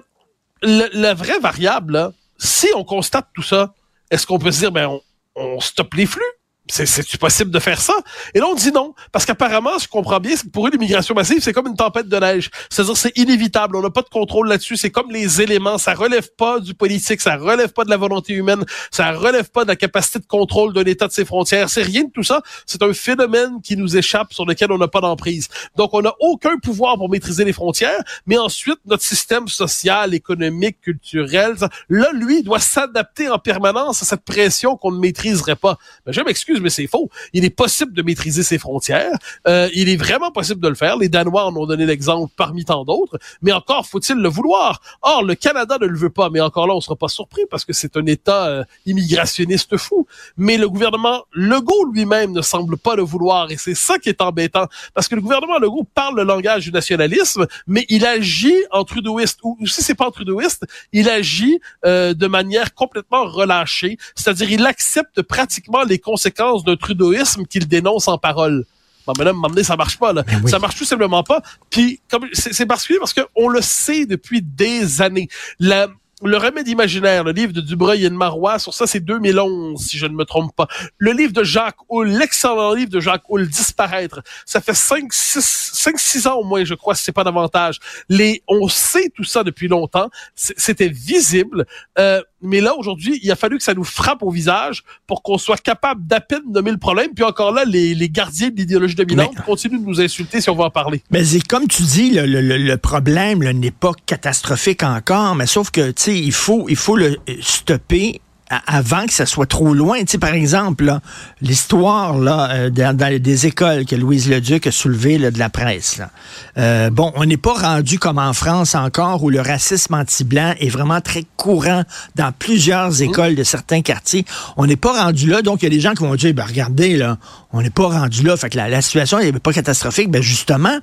la 0.61 1.13
vraie 1.13 1.39
variable, 1.39 2.11
si 2.37 2.67
on 2.75 2.83
constate 2.83 3.27
tout 3.33 3.43
ça, 3.43 3.73
est-ce 4.09 4.25
qu'on 4.25 4.39
peut 4.39 4.51
se 4.51 4.59
dire, 4.59 4.71
ben, 4.71 4.87
on, 4.87 5.01
on 5.35 5.59
stoppe 5.59 5.93
les 5.95 6.05
flux? 6.05 6.23
C'est 6.69 7.17
possible 7.17 7.51
de 7.51 7.59
faire 7.59 7.81
ça? 7.81 7.93
Et 8.33 8.39
là, 8.39 8.47
on 8.47 8.55
dit 8.55 8.71
non. 8.71 8.93
Parce 9.11 9.25
qu'apparemment, 9.25 9.77
je 9.79 9.87
comprends 9.87 10.19
bien, 10.19 10.35
pour 10.51 10.67
eux, 10.67 10.71
l'immigration 10.71 11.15
massive, 11.15 11.39
c'est 11.41 11.53
comme 11.53 11.67
une 11.67 11.75
tempête 11.75 12.07
de 12.07 12.17
neige. 12.17 12.49
C'est-à-dire, 12.69 12.97
c'est 12.97 13.17
inévitable. 13.17 13.75
On 13.75 13.81
n'a 13.81 13.89
pas 13.89 14.01
de 14.01 14.09
contrôle 14.09 14.47
là-dessus. 14.47 14.77
C'est 14.77 14.91
comme 14.91 15.11
les 15.11 15.41
éléments. 15.41 15.77
Ça 15.77 15.93
relève 15.93 16.29
pas 16.37 16.59
du 16.59 16.73
politique. 16.73 17.21
Ça 17.21 17.37
relève 17.37 17.69
pas 17.69 17.83
de 17.83 17.89
la 17.89 17.97
volonté 17.97 18.33
humaine. 18.33 18.63
Ça 18.91 19.11
relève 19.11 19.49
pas 19.49 19.63
de 19.63 19.69
la 19.69 19.75
capacité 19.75 20.19
de 20.19 20.25
contrôle 20.25 20.73
d'un 20.73 20.83
État 20.83 21.07
de 21.07 21.13
ses 21.13 21.25
frontières. 21.25 21.69
C'est 21.69 21.83
rien 21.83 22.03
de 22.03 22.11
tout 22.11 22.23
ça. 22.23 22.41
C'est 22.65 22.81
un 22.83 22.93
phénomène 22.93 23.61
qui 23.61 23.77
nous 23.77 23.97
échappe, 23.97 24.33
sur 24.33 24.45
lequel 24.45 24.71
on 24.71 24.77
n'a 24.77 24.87
pas 24.87 25.01
d'emprise. 25.01 25.47
Donc, 25.75 25.93
on 25.93 26.01
n'a 26.01 26.13
aucun 26.19 26.57
pouvoir 26.57 26.97
pour 26.97 27.09
maîtriser 27.09 27.45
les 27.45 27.53
frontières. 27.53 28.01
Mais 28.25 28.37
ensuite, 28.37 28.79
notre 28.85 29.03
système 29.03 29.47
social, 29.47 30.13
économique, 30.13 30.81
culturel, 30.81 31.55
là, 31.89 32.11
lui, 32.13 32.43
doit 32.43 32.59
s'adapter 32.59 33.29
en 33.29 33.39
permanence 33.39 34.01
à 34.01 34.05
cette 34.05 34.23
pression 34.23 34.75
qu'on 34.75 34.91
ne 34.91 34.99
maîtriserait 34.99 35.55
pas. 35.55 35.77
Mais 36.05 36.13
je 36.13 36.21
m'excuse 36.21 36.56
mais 36.59 36.69
c'est 36.69 36.87
faux. 36.87 37.09
Il 37.33 37.45
est 37.45 37.49
possible 37.49 37.93
de 37.93 38.01
maîtriser 38.01 38.43
ses 38.43 38.57
frontières. 38.57 39.17
Euh, 39.47 39.69
il 39.73 39.89
est 39.89 39.97
vraiment 39.97 40.31
possible 40.31 40.61
de 40.61 40.67
le 40.67 40.75
faire. 40.75 40.97
Les 40.97 41.09
Danois 41.09 41.45
en 41.45 41.55
ont 41.55 41.65
donné 41.65 41.85
l'exemple 41.85 42.33
parmi 42.35 42.65
tant 42.65 42.83
d'autres. 42.83 43.17
Mais 43.41 43.51
encore 43.51 43.85
faut-il 43.85 44.17
le 44.17 44.29
vouloir. 44.29 44.81
Or, 45.01 45.23
le 45.23 45.35
Canada 45.35 45.77
ne 45.79 45.87
le 45.87 45.97
veut 45.97 46.09
pas. 46.09 46.29
Mais 46.29 46.39
encore 46.39 46.67
là, 46.67 46.73
on 46.75 46.81
sera 46.81 46.95
pas 46.95 47.07
surpris 47.07 47.43
parce 47.49 47.65
que 47.65 47.73
c'est 47.73 47.97
un 47.97 48.05
État 48.05 48.47
euh, 48.47 48.63
immigrationniste 48.85 49.77
fou. 49.77 50.07
Mais 50.37 50.57
le 50.57 50.69
gouvernement 50.69 51.23
Legault 51.33 51.91
lui-même 51.93 52.31
ne 52.31 52.41
semble 52.41 52.77
pas 52.77 52.95
le 52.95 53.03
vouloir. 53.03 53.51
Et 53.51 53.57
c'est 53.57 53.75
ça 53.75 53.99
qui 53.99 54.09
est 54.09 54.21
embêtant. 54.21 54.67
Parce 54.93 55.07
que 55.07 55.15
le 55.15 55.21
gouvernement 55.21 55.59
Legault 55.59 55.85
parle 55.93 56.17
le 56.17 56.23
langage 56.23 56.65
du 56.65 56.71
nationalisme, 56.71 57.47
mais 57.67 57.85
il 57.89 58.05
agit 58.05 58.57
en 58.71 58.83
trudeauiste. 58.83 59.39
Ou, 59.43 59.57
si 59.65 59.81
c'est 59.81 59.95
pas 59.95 60.07
en 60.07 60.11
trudeauiste, 60.11 60.65
il 60.93 61.09
agit 61.09 61.59
euh, 61.85 62.13
de 62.13 62.27
manière 62.27 62.73
complètement 62.73 63.25
relâchée. 63.25 63.97
C'est-à-dire, 64.15 64.51
il 64.51 64.65
accepte 64.65 65.21
pratiquement 65.21 65.83
les 65.83 65.99
conséquences 65.99 66.27
d'un 66.55 66.75
trudeauisme 66.75 67.45
qu'il 67.45 67.67
dénonce 67.67 68.07
en 68.07 68.17
parole. 68.17 68.65
Bon, 69.05 69.13
mais 69.17 69.23
là, 69.23 69.33
m'emmener, 69.33 69.63
ça 69.63 69.77
marche 69.77 69.97
pas, 69.97 70.11
là. 70.11 70.23
Ça 70.47 70.59
marche 70.59 70.75
tout 70.75 70.85
simplement 70.85 71.23
pas. 71.23 71.41
Puis, 71.69 72.01
comme, 72.09 72.27
c'est 72.33 72.65
particulier 72.65 72.99
parce 72.99 73.13
qu'on 73.13 73.47
le 73.47 73.61
sait 73.61 74.05
depuis 74.05 74.41
des 74.41 75.01
années. 75.01 75.29
La, 75.59 75.87
le 76.23 76.37
remède 76.37 76.67
imaginaire, 76.67 77.23
le 77.23 77.31
livre 77.31 77.53
de 77.53 77.61
Dubreuil 77.61 78.05
et 78.05 78.09
de 78.09 78.15
Marois, 78.15 78.57
sur 78.57 78.73
ça, 78.73 78.87
c'est 78.87 78.99
2011, 78.99 79.79
si 79.79 79.97
je 79.97 80.07
ne 80.07 80.13
me 80.13 80.25
trompe 80.25 80.55
pas. 80.55 80.67
Le 80.97 81.11
livre 81.11 81.31
de 81.31 81.43
Jacques 81.43 81.77
Hull, 81.89 82.09
l'excellent 82.09 82.73
livre 82.73 82.89
de 82.89 82.99
Jacques 82.99 83.29
Hull, 83.29 83.47
Disparaître, 83.47 84.21
ça 84.45 84.59
fait 84.59 84.73
5, 84.73 85.13
6, 85.13 85.71
5, 85.73 85.99
6 85.99 86.27
ans 86.27 86.35
au 86.35 86.43
moins, 86.43 86.65
je 86.65 86.73
crois, 86.73 86.95
si 86.95 87.03
c'est 87.03 87.11
pas 87.11 87.23
davantage. 87.23 87.79
Les, 88.09 88.41
on 88.47 88.67
sait 88.67 89.11
tout 89.15 89.23
ça 89.23 89.43
depuis 89.43 89.67
longtemps. 89.67 90.09
C'était 90.35 90.89
visible. 90.89 91.65
Euh, 91.99 92.21
mais 92.41 92.61
là, 92.61 92.75
aujourd'hui, 92.75 93.19
il 93.23 93.31
a 93.31 93.35
fallu 93.35 93.57
que 93.57 93.63
ça 93.63 93.73
nous 93.73 93.83
frappe 93.83 94.21
au 94.21 94.29
visage 94.29 94.83
pour 95.07 95.23
qu'on 95.23 95.37
soit 95.37 95.61
capable 95.61 96.05
d'à 96.05 96.21
peine 96.21 96.41
nommer 96.51 96.71
le 96.71 96.77
problème. 96.77 97.09
Puis 97.15 97.23
encore 97.23 97.51
là, 97.51 97.65
les, 97.65 97.95
les 97.95 98.09
gardiens 98.09 98.49
de 98.49 98.55
l'idéologie 98.55 98.95
dominante 98.95 99.35
continuent 99.45 99.81
de 99.81 99.85
nous 99.85 100.01
insulter 100.01 100.39
si 100.39 100.49
on 100.49 100.55
va 100.55 100.65
en 100.65 100.69
parler. 100.69 101.01
Mais 101.09 101.23
c'est 101.23 101.45
comme 101.45 101.67
tu 101.67 101.81
dis, 101.83 102.11
le, 102.11 102.25
le, 102.25 102.41
le 102.41 102.77
problème 102.77 103.39
n'est 103.39 103.71
pas 103.71 103.91
catastrophique 104.05 104.83
encore, 104.83 105.35
mais 105.35 105.47
sauf 105.47 105.71
que, 105.71 105.91
tu 105.91 106.03
sais, 106.03 106.19
il 106.19 106.31
faut, 106.31 106.67
il 106.69 106.75
faut 106.75 106.95
le 106.95 107.17
stopper 107.41 108.21
avant 108.49 109.05
que 109.05 109.13
ça 109.13 109.25
soit 109.25 109.45
trop 109.45 109.73
loin. 109.73 109.99
Tu 109.99 110.11
sais, 110.11 110.17
par 110.17 110.33
exemple, 110.33 110.99
l'histoire 111.41 112.17
là, 112.17 112.49
euh, 112.51 112.69
dans, 112.69 112.95
des 112.95 113.45
écoles 113.45 113.85
que 113.85 113.95
Louise 113.95 114.29
Leduc 114.29 114.67
a 114.67 114.71
soulevé 114.71 115.17
de 115.17 115.39
la 115.39 115.49
presse. 115.49 115.97
Là. 115.97 116.09
Euh, 116.57 116.89
bon, 116.89 117.11
on 117.15 117.25
n'est 117.25 117.37
pas 117.37 117.53
rendu 117.53 117.99
comme 117.99 118.19
en 118.19 118.33
France 118.33 118.75
encore 118.75 119.23
où 119.23 119.29
le 119.29 119.41
racisme 119.41 119.93
anti-blanc 119.93 120.53
est 120.59 120.69
vraiment 120.69 121.01
très 121.01 121.25
courant 121.35 121.83
dans 122.15 122.31
plusieurs 122.31 122.91
mmh. 122.91 123.03
écoles 123.03 123.35
de 123.35 123.43
certains 123.43 123.81
quartiers. 123.81 124.25
On 124.55 124.65
n'est 124.65 124.75
pas 124.75 125.03
rendu 125.03 125.27
là, 125.27 125.41
donc 125.41 125.61
il 125.61 125.65
y 125.65 125.67
a 125.67 125.71
des 125.71 125.81
gens 125.81 125.93
qui 125.93 126.03
vont 126.03 126.15
dire, 126.15 126.33
ben, 126.33 126.45
regardez, 126.45 126.95
là, 126.95 127.17
on 127.51 127.61
n'est 127.61 127.69
pas 127.69 127.87
rendu 127.87 128.23
là, 128.23 128.37
fait 128.37 128.49
que 128.49 128.57
la, 128.57 128.81
situation 128.81 129.19
n'est 129.19 129.31
pas 129.33 129.53
catastrophique. 129.53 130.09
Ben 130.09 130.21
justement, 130.21 130.77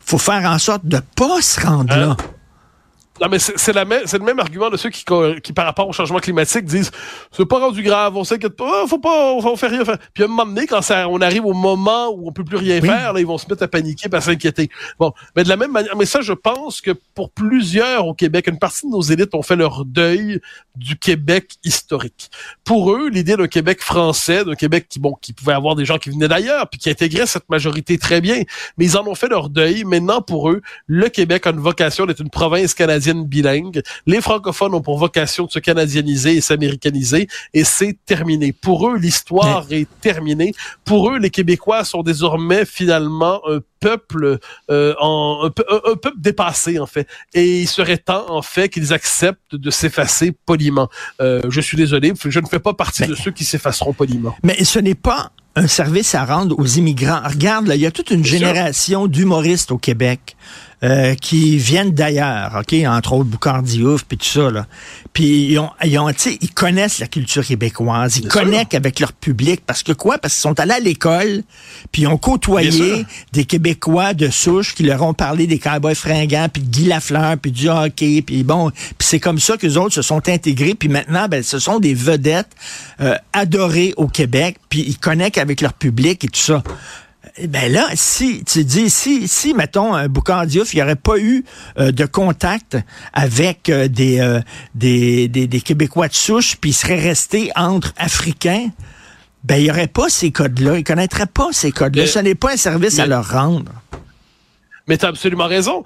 faut 0.00 0.18
faire 0.18 0.50
en 0.50 0.58
sorte 0.58 0.86
de 0.86 1.00
pas 1.16 1.40
se 1.42 1.60
rendre 1.60 1.92
hein? 1.92 2.00
là. 2.00 2.16
Non, 3.20 3.28
mais 3.28 3.38
c'est 3.38 3.74
le 3.74 4.24
même 4.24 4.38
argument 4.38 4.70
de 4.70 4.78
ceux 4.78 4.88
qui, 4.88 5.04
qui, 5.42 5.52
par 5.52 5.66
rapport 5.66 5.86
au 5.86 5.92
changement 5.92 6.20
climatique, 6.20 6.64
disent 6.64 6.90
c'est 7.30 7.44
pas 7.44 7.58
rendu 7.58 7.82
grave, 7.82 8.16
on 8.16 8.24
s'inquiète 8.24 8.56
pas, 8.56 8.86
faut 8.86 8.98
pas, 8.98 9.32
on, 9.34 9.56
fait 9.56 9.66
rien 9.66 9.84
faire. 9.84 9.98
Puis 10.14 10.22
à 10.22 10.26
un 10.26 10.28
moment 10.28 10.46
donné, 10.46 10.66
quand 10.66 10.80
ça, 10.80 11.06
on 11.06 11.20
arrive 11.20 11.44
au 11.44 11.52
moment 11.52 12.08
où 12.08 12.28
on 12.28 12.32
peut 12.32 12.44
plus 12.44 12.56
rien 12.56 12.80
faire, 12.80 13.12
là, 13.12 13.20
ils 13.20 13.26
vont 13.26 13.36
se 13.36 13.46
mettre 13.48 13.62
à 13.62 13.68
paniquer, 13.68 14.08
à 14.10 14.20
s'inquiéter. 14.22 14.70
Bon, 14.98 15.12
mais 15.36 15.44
de 15.44 15.50
la 15.50 15.56
même 15.56 15.70
manière, 15.70 15.94
mais 15.96 16.06
ça, 16.06 16.22
je 16.22 16.32
pense 16.32 16.80
que 16.80 16.92
pour 17.14 17.30
plusieurs 17.30 18.06
au 18.06 18.14
Québec, 18.14 18.46
une 18.46 18.58
partie 18.58 18.86
de 18.86 18.90
nos 18.90 19.02
élites 19.02 19.34
ont 19.34 19.42
fait 19.42 19.56
leur 19.56 19.84
deuil 19.84 20.40
du 20.74 20.96
Québec 20.96 21.56
historique. 21.62 22.30
Pour 22.64 22.92
eux, 22.92 23.10
l'idée 23.10 23.36
d'un 23.36 23.48
Québec 23.48 23.82
français, 23.82 24.46
d'un 24.46 24.54
Québec 24.54 24.86
qui, 24.88 24.98
bon, 24.98 25.14
qui 25.20 25.34
pouvait 25.34 25.52
avoir 25.52 25.74
des 25.74 25.84
gens 25.84 25.98
qui 25.98 26.08
venaient 26.08 26.28
d'ailleurs, 26.28 26.70
puis 26.70 26.80
qui 26.80 26.88
intégraient 26.88 27.26
cette 27.26 27.50
majorité 27.50 27.98
très 27.98 28.22
bien, 28.22 28.44
mais 28.78 28.86
ils 28.86 28.96
en 28.96 29.06
ont 29.06 29.14
fait 29.14 29.28
leur 29.28 29.50
deuil. 29.50 29.84
Maintenant, 29.84 30.22
pour 30.22 30.50
eux, 30.50 30.62
le 30.86 31.08
Québec 31.10 31.46
a 31.46 31.50
une 31.50 31.60
vocation 31.60 32.06
d'être 32.06 32.20
une 32.20 32.30
province 32.30 32.72
canadienne 32.72 33.09
canadienne 33.10 33.24
bilingue. 33.26 33.82
Les 34.06 34.20
francophones 34.20 34.74
ont 34.74 34.80
pour 34.80 34.98
vocation 34.98 35.46
de 35.46 35.50
se 35.50 35.58
canadianiser 35.58 36.36
et 36.36 36.40
s'américaniser 36.40 37.28
et 37.54 37.64
c'est 37.64 37.96
terminé. 38.06 38.52
Pour 38.52 38.88
eux, 38.88 38.96
l'histoire 38.96 39.66
est 39.70 39.88
terminée. 40.00 40.52
Pour 40.84 41.10
eux, 41.10 41.18
les 41.18 41.30
Québécois 41.30 41.84
sont 41.84 42.02
désormais 42.02 42.64
finalement 42.64 43.40
un 43.48 43.60
peuple 43.80 44.38
euh, 44.70 44.94
en 45.00 45.46
un, 45.46 45.50
peuple 45.50 46.18
dépassé 46.18 46.78
en 46.78 46.86
fait 46.86 47.06
et 47.32 47.62
il 47.62 47.66
serait 47.66 47.96
temps 47.96 48.26
en 48.28 48.42
fait 48.42 48.68
qu'ils 48.68 48.92
acceptent 48.92 49.54
de 49.54 49.70
s'effacer 49.70 50.32
poliment. 50.46 50.88
Euh, 51.20 51.40
je 51.48 51.60
suis 51.60 51.76
désolé, 51.76 52.12
je 52.22 52.40
ne 52.40 52.46
fais 52.46 52.58
pas 52.58 52.74
partie 52.74 53.06
de 53.06 53.14
ceux 53.14 53.30
qui 53.30 53.44
s'effaceront 53.44 53.92
poliment. 53.92 54.34
Mais 54.42 54.62
ce 54.64 54.78
n'est 54.78 54.94
pas 54.94 55.32
un 55.56 55.66
service 55.66 56.14
à 56.14 56.24
rendre 56.24 56.56
aux 56.58 56.66
immigrants. 56.66 57.22
Regarde, 57.24 57.66
là, 57.66 57.74
il 57.74 57.80
y 57.80 57.86
a 57.86 57.90
toute 57.90 58.10
une 58.10 58.24
génération 58.24 59.06
d'humoristes 59.08 59.72
au 59.72 59.78
Québec. 59.78 60.36
Euh, 60.82 61.14
qui 61.14 61.58
viennent 61.58 61.90
d'ailleurs, 61.90 62.58
ok, 62.58 62.74
entre 62.86 63.12
autres 63.12 63.28
Boucard 63.28 63.62
Diouf 63.62 64.04
puis 64.04 64.16
tout 64.16 64.24
ça 64.24 64.50
là. 64.50 64.66
Puis 65.12 65.48
ils 65.50 65.58
ont, 65.58 65.68
ils, 65.84 65.98
ont, 65.98 66.08
ils 66.08 66.50
connaissent 66.54 67.00
la 67.00 67.06
culture 67.06 67.44
québécoise, 67.44 68.16
ils 68.16 68.28
connectent 68.28 68.74
avec 68.74 68.98
leur 68.98 69.12
public. 69.12 69.60
Parce 69.66 69.82
que 69.82 69.92
quoi? 69.92 70.16
Parce 70.16 70.32
qu'ils 70.32 70.40
sont 70.40 70.58
allés 70.58 70.72
à 70.72 70.80
l'école, 70.80 71.42
puis 71.92 72.02
ils 72.02 72.06
ont 72.06 72.16
côtoyé 72.16 73.04
des 73.34 73.44
Québécois 73.44 74.14
de 74.14 74.30
souche 74.30 74.74
qui 74.74 74.84
leur 74.84 75.02
ont 75.02 75.12
parlé 75.12 75.46
des 75.46 75.58
cowboys 75.58 75.94
fringants, 75.94 76.48
puis 76.50 76.62
de 76.62 76.70
Guy 76.70 76.86
Lafleur, 76.86 77.36
puis 77.36 77.52
du 77.52 77.68
hockey, 77.68 78.22
puis 78.22 78.42
bon, 78.42 78.70
puis 78.70 78.94
c'est 79.00 79.20
comme 79.20 79.38
ça 79.38 79.58
que 79.58 79.66
les 79.66 79.76
autres 79.76 79.94
se 79.94 80.02
sont 80.02 80.30
intégrés, 80.30 80.74
puis 80.74 80.88
maintenant, 80.88 81.28
ben, 81.28 81.42
ce 81.42 81.58
sont 81.58 81.78
des 81.78 81.92
vedettes 81.92 82.56
euh, 83.02 83.16
adorées 83.34 83.92
au 83.98 84.08
Québec, 84.08 84.56
puis 84.70 84.82
ils 84.86 84.98
connectent 84.98 85.36
avec 85.36 85.60
leur 85.60 85.74
public 85.74 86.24
et 86.24 86.28
tout 86.28 86.40
ça. 86.40 86.62
Ben 87.48 87.72
là, 87.72 87.88
si 87.94 88.44
tu 88.44 88.64
dis, 88.64 88.90
si, 88.90 89.28
si 89.28 89.54
mettons, 89.54 89.94
un 89.94 90.08
Boucard 90.08 90.46
Diouf, 90.46 90.74
il 90.74 90.76
n'y 90.76 90.82
aurait 90.82 90.96
pas 90.96 91.18
eu 91.18 91.44
euh, 91.78 91.92
de 91.92 92.04
contact 92.04 92.76
avec 93.12 93.68
euh, 93.68 93.88
des, 93.88 94.20
euh, 94.20 94.40
des, 94.74 95.28
des, 95.28 95.46
des, 95.46 95.60
Québécois 95.60 96.08
de 96.08 96.14
souche, 96.14 96.56
puis 96.60 96.70
il 96.70 96.74
serait 96.74 96.98
resté 96.98 97.50
entre 97.56 97.92
Africains, 97.96 98.68
ben 99.44 99.56
il 99.56 99.64
n'y 99.64 99.70
aurait 99.70 99.86
pas 99.86 100.08
ces 100.08 100.30
codes-là. 100.30 100.74
Il 100.74 100.80
ne 100.80 100.84
connaîtrait 100.84 101.26
pas 101.26 101.48
ces 101.52 101.72
codes-là. 101.72 102.06
Ce 102.06 102.18
n'est 102.18 102.34
pas 102.34 102.52
un 102.52 102.56
service 102.56 102.98
à 102.98 103.06
leur 103.06 103.30
rendre. 103.30 103.72
Mais 104.90 104.98
tu 104.98 105.06
as 105.06 105.08
absolument 105.10 105.46
raison. 105.46 105.84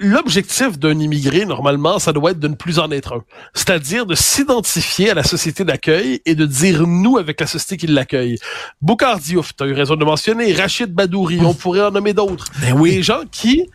L'objectif 0.00 0.78
d'un 0.78 0.98
immigré, 0.98 1.44
normalement, 1.44 1.98
ça 1.98 2.14
doit 2.14 2.30
être 2.30 2.38
de 2.38 2.48
ne 2.48 2.54
plus 2.54 2.78
en 2.78 2.90
être 2.90 3.12
un. 3.12 3.22
C'est-à-dire 3.52 4.06
de 4.06 4.14
s'identifier 4.14 5.10
à 5.10 5.14
la 5.14 5.22
société 5.22 5.64
d'accueil 5.64 6.22
et 6.24 6.34
de 6.34 6.46
dire 6.46 6.86
nous 6.86 7.18
avec 7.18 7.38
la 7.38 7.46
société 7.46 7.76
qui 7.76 7.88
l'accueille. 7.88 8.38
Boukhar 8.80 9.18
Diouf, 9.18 9.54
tu 9.54 9.64
as 9.64 9.66
eu 9.66 9.74
raison 9.74 9.96
de 9.96 10.04
mentionner, 10.06 10.54
Rachid 10.54 10.94
Badouri, 10.94 11.40
on 11.42 11.52
pourrait 11.52 11.82
en 11.82 11.90
nommer 11.90 12.14
d'autres. 12.14 12.46
Ben 12.62 12.72
oui. 12.72 12.92
Des 12.92 13.02
gens 13.02 13.20
qui 13.30 13.68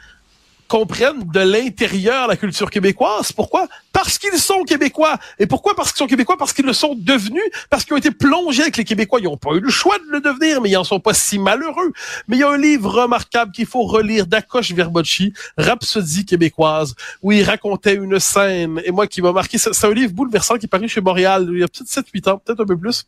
comprennent 0.72 1.26
de 1.34 1.42
l'intérieur 1.42 2.30
la 2.30 2.38
culture 2.38 2.70
québécoise. 2.70 3.34
Pourquoi? 3.34 3.68
Parce 3.92 4.18
qu'ils 4.18 4.40
sont 4.40 4.64
québécois. 4.64 5.18
Et 5.38 5.46
pourquoi 5.46 5.76
parce 5.76 5.92
qu'ils 5.92 5.98
sont 5.98 6.08
québécois? 6.08 6.38
Parce 6.38 6.54
qu'ils 6.54 6.66
le 6.66 6.72
sont 6.72 6.96
devenus, 6.96 7.44
parce 7.70 7.84
qu'ils 7.84 7.94
ont 7.94 7.98
été 7.98 8.10
plongés 8.10 8.62
avec 8.62 8.78
les 8.78 8.86
Québécois. 8.86 9.20
Ils 9.20 9.26
n'ont 9.26 9.36
pas 9.36 9.52
eu 9.52 9.60
le 9.60 9.70
choix 9.70 9.98
de 9.98 10.10
le 10.10 10.22
devenir, 10.22 10.62
mais 10.62 10.70
ils 10.70 10.78
en 10.78 10.86
sont 10.86 11.02
pas 11.02 11.14
si 11.14 11.40
malheureux. 11.40 11.92
Mais 12.30 12.38
il 12.38 12.40
y 12.40 12.44
a 12.44 12.50
un 12.50 12.58
livre 12.58 12.90
remarquable 12.90 13.52
qu'il 13.52 13.66
faut 13.66 13.84
relire 13.84 14.26
d'Akosh 14.28 14.72
Verbocci, 14.72 15.34
Rhapsodie 15.58 16.24
québécoise, 16.24 16.96
où 17.22 17.34
il 17.34 17.44
racontait 17.44 17.96
une 17.96 18.18
scène, 18.20 18.82
et 18.86 18.92
moi 18.92 19.08
qui 19.08 19.22
m'a 19.22 19.34
marqué, 19.34 19.58
c'est 19.58 19.86
un 19.86 19.94
livre 19.94 20.14
bouleversant 20.14 20.58
qui 20.58 20.68
est 20.68 20.70
paru 20.70 20.88
chez 20.88 21.02
Montréal 21.02 21.50
il 21.52 21.60
y 21.60 21.64
a 21.64 21.68
peut-être 21.68 21.90
7-8 21.90 22.30
ans, 22.30 22.38
peut-être 22.38 22.62
un 22.62 22.66
peu 22.66 22.78
plus. 22.78 23.06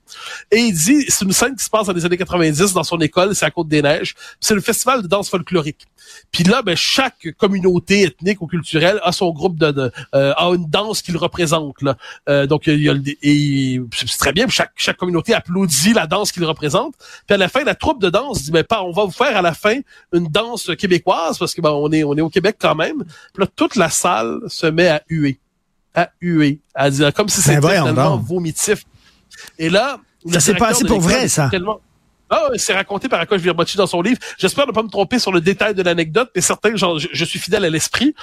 Et 0.51 0.57
il 0.57 0.73
dit, 0.73 1.05
c'est 1.07 1.23
une 1.23 1.31
scène 1.31 1.55
qui 1.55 1.63
se 1.63 1.69
passe 1.69 1.87
dans 1.87 1.93
les 1.93 2.03
années 2.03 2.17
90 2.17 2.73
dans 2.73 2.83
son 2.83 2.99
école, 2.99 3.33
c'est 3.33 3.45
à 3.45 3.51
Côte-des-Neiges. 3.51 4.15
C'est 4.41 4.53
le 4.53 4.59
festival 4.59 5.01
de 5.01 5.07
danse 5.07 5.29
folklorique. 5.29 5.87
Puis 6.31 6.43
là, 6.43 6.61
ben, 6.61 6.75
chaque 6.75 7.29
communauté 7.53 8.03
ethnique 8.03 8.41
ou 8.41 8.47
culturelle 8.47 8.99
a 9.03 9.11
son 9.11 9.31
groupe 9.31 9.57
de, 9.57 9.91
euh, 10.15 10.33
a 10.35 10.49
une 10.49 10.65
danse 10.69 11.01
qu'il 11.01 11.17
représente. 11.17 11.81
Là. 11.81 11.97
Euh, 12.29 12.47
donc 12.47 12.67
il 12.67 12.81
y 12.81 12.89
a, 12.89 12.95
et 13.21 13.81
c'est 13.93 14.17
très 14.17 14.33
bien. 14.33 14.47
Chaque 14.47 14.71
chaque 14.75 14.97
communauté 14.97 15.33
applaudit 15.33 15.93
la 15.93 16.07
danse 16.07 16.31
qu'il 16.31 16.43
représente. 16.45 16.95
Puis 17.27 17.35
à 17.35 17.37
la 17.37 17.47
fin, 17.47 17.63
la 17.63 17.75
troupe 17.75 18.01
de 18.01 18.09
danse 18.09 18.43
dit 18.43 18.51
ben 18.51 18.63
pas, 18.63 18.81
on 18.81 18.91
va 18.91 19.05
vous 19.05 19.11
faire 19.11 19.37
à 19.37 19.41
la 19.41 19.53
fin 19.53 19.79
une 20.13 20.27
danse 20.27 20.71
québécoise 20.77 21.37
parce 21.37 21.53
que 21.53 21.61
ben, 21.61 21.71
on 21.71 21.91
est 21.91 22.03
on 22.03 22.15
est 22.15 22.21
au 22.21 22.29
Québec 22.29 22.57
quand 22.59 22.75
même. 22.75 23.03
Puis 23.03 23.43
là, 23.43 23.47
toute 23.55 23.75
la 23.75 23.89
salle 23.89 24.39
se 24.47 24.65
met 24.65 24.87
à 24.87 25.03
huer, 25.09 25.39
à 25.93 26.09
huer, 26.21 26.59
à 26.73 26.89
dire 26.89 27.13
comme 27.13 27.29
si 27.29 27.47
ben, 27.47 27.61
c'était 27.61 27.83
tellement 27.83 28.17
vomitif. 28.17 28.85
Et 29.59 29.69
là, 29.69 29.99
ça 30.31 30.39
s'est 30.39 30.55
passé 30.55 30.85
pour 30.85 31.01
vrai, 31.01 31.27
ça. 31.27 31.49
Ah, 32.35 32.49
c'est 32.55 32.73
raconté 32.73 33.07
par 33.09 33.19
Akash 33.19 33.41
Virbocci 33.41 33.77
dans 33.77 33.85
son 33.85 34.01
livre. 34.01 34.17
J'espère 34.39 34.65
ne 34.65 34.71
pas 34.71 34.81
me 34.81 34.89
tromper 34.89 35.19
sur 35.19 35.31
le 35.31 35.39
détail 35.39 35.75
de 35.75 35.83
l'anecdote, 35.83 36.31
mais 36.33 36.41
certain, 36.41 36.75
genre, 36.75 36.97
je, 36.97 37.25
suis 37.25 37.37
fidèle 37.37 37.63
à 37.63 37.69
l'esprit. 37.69 38.15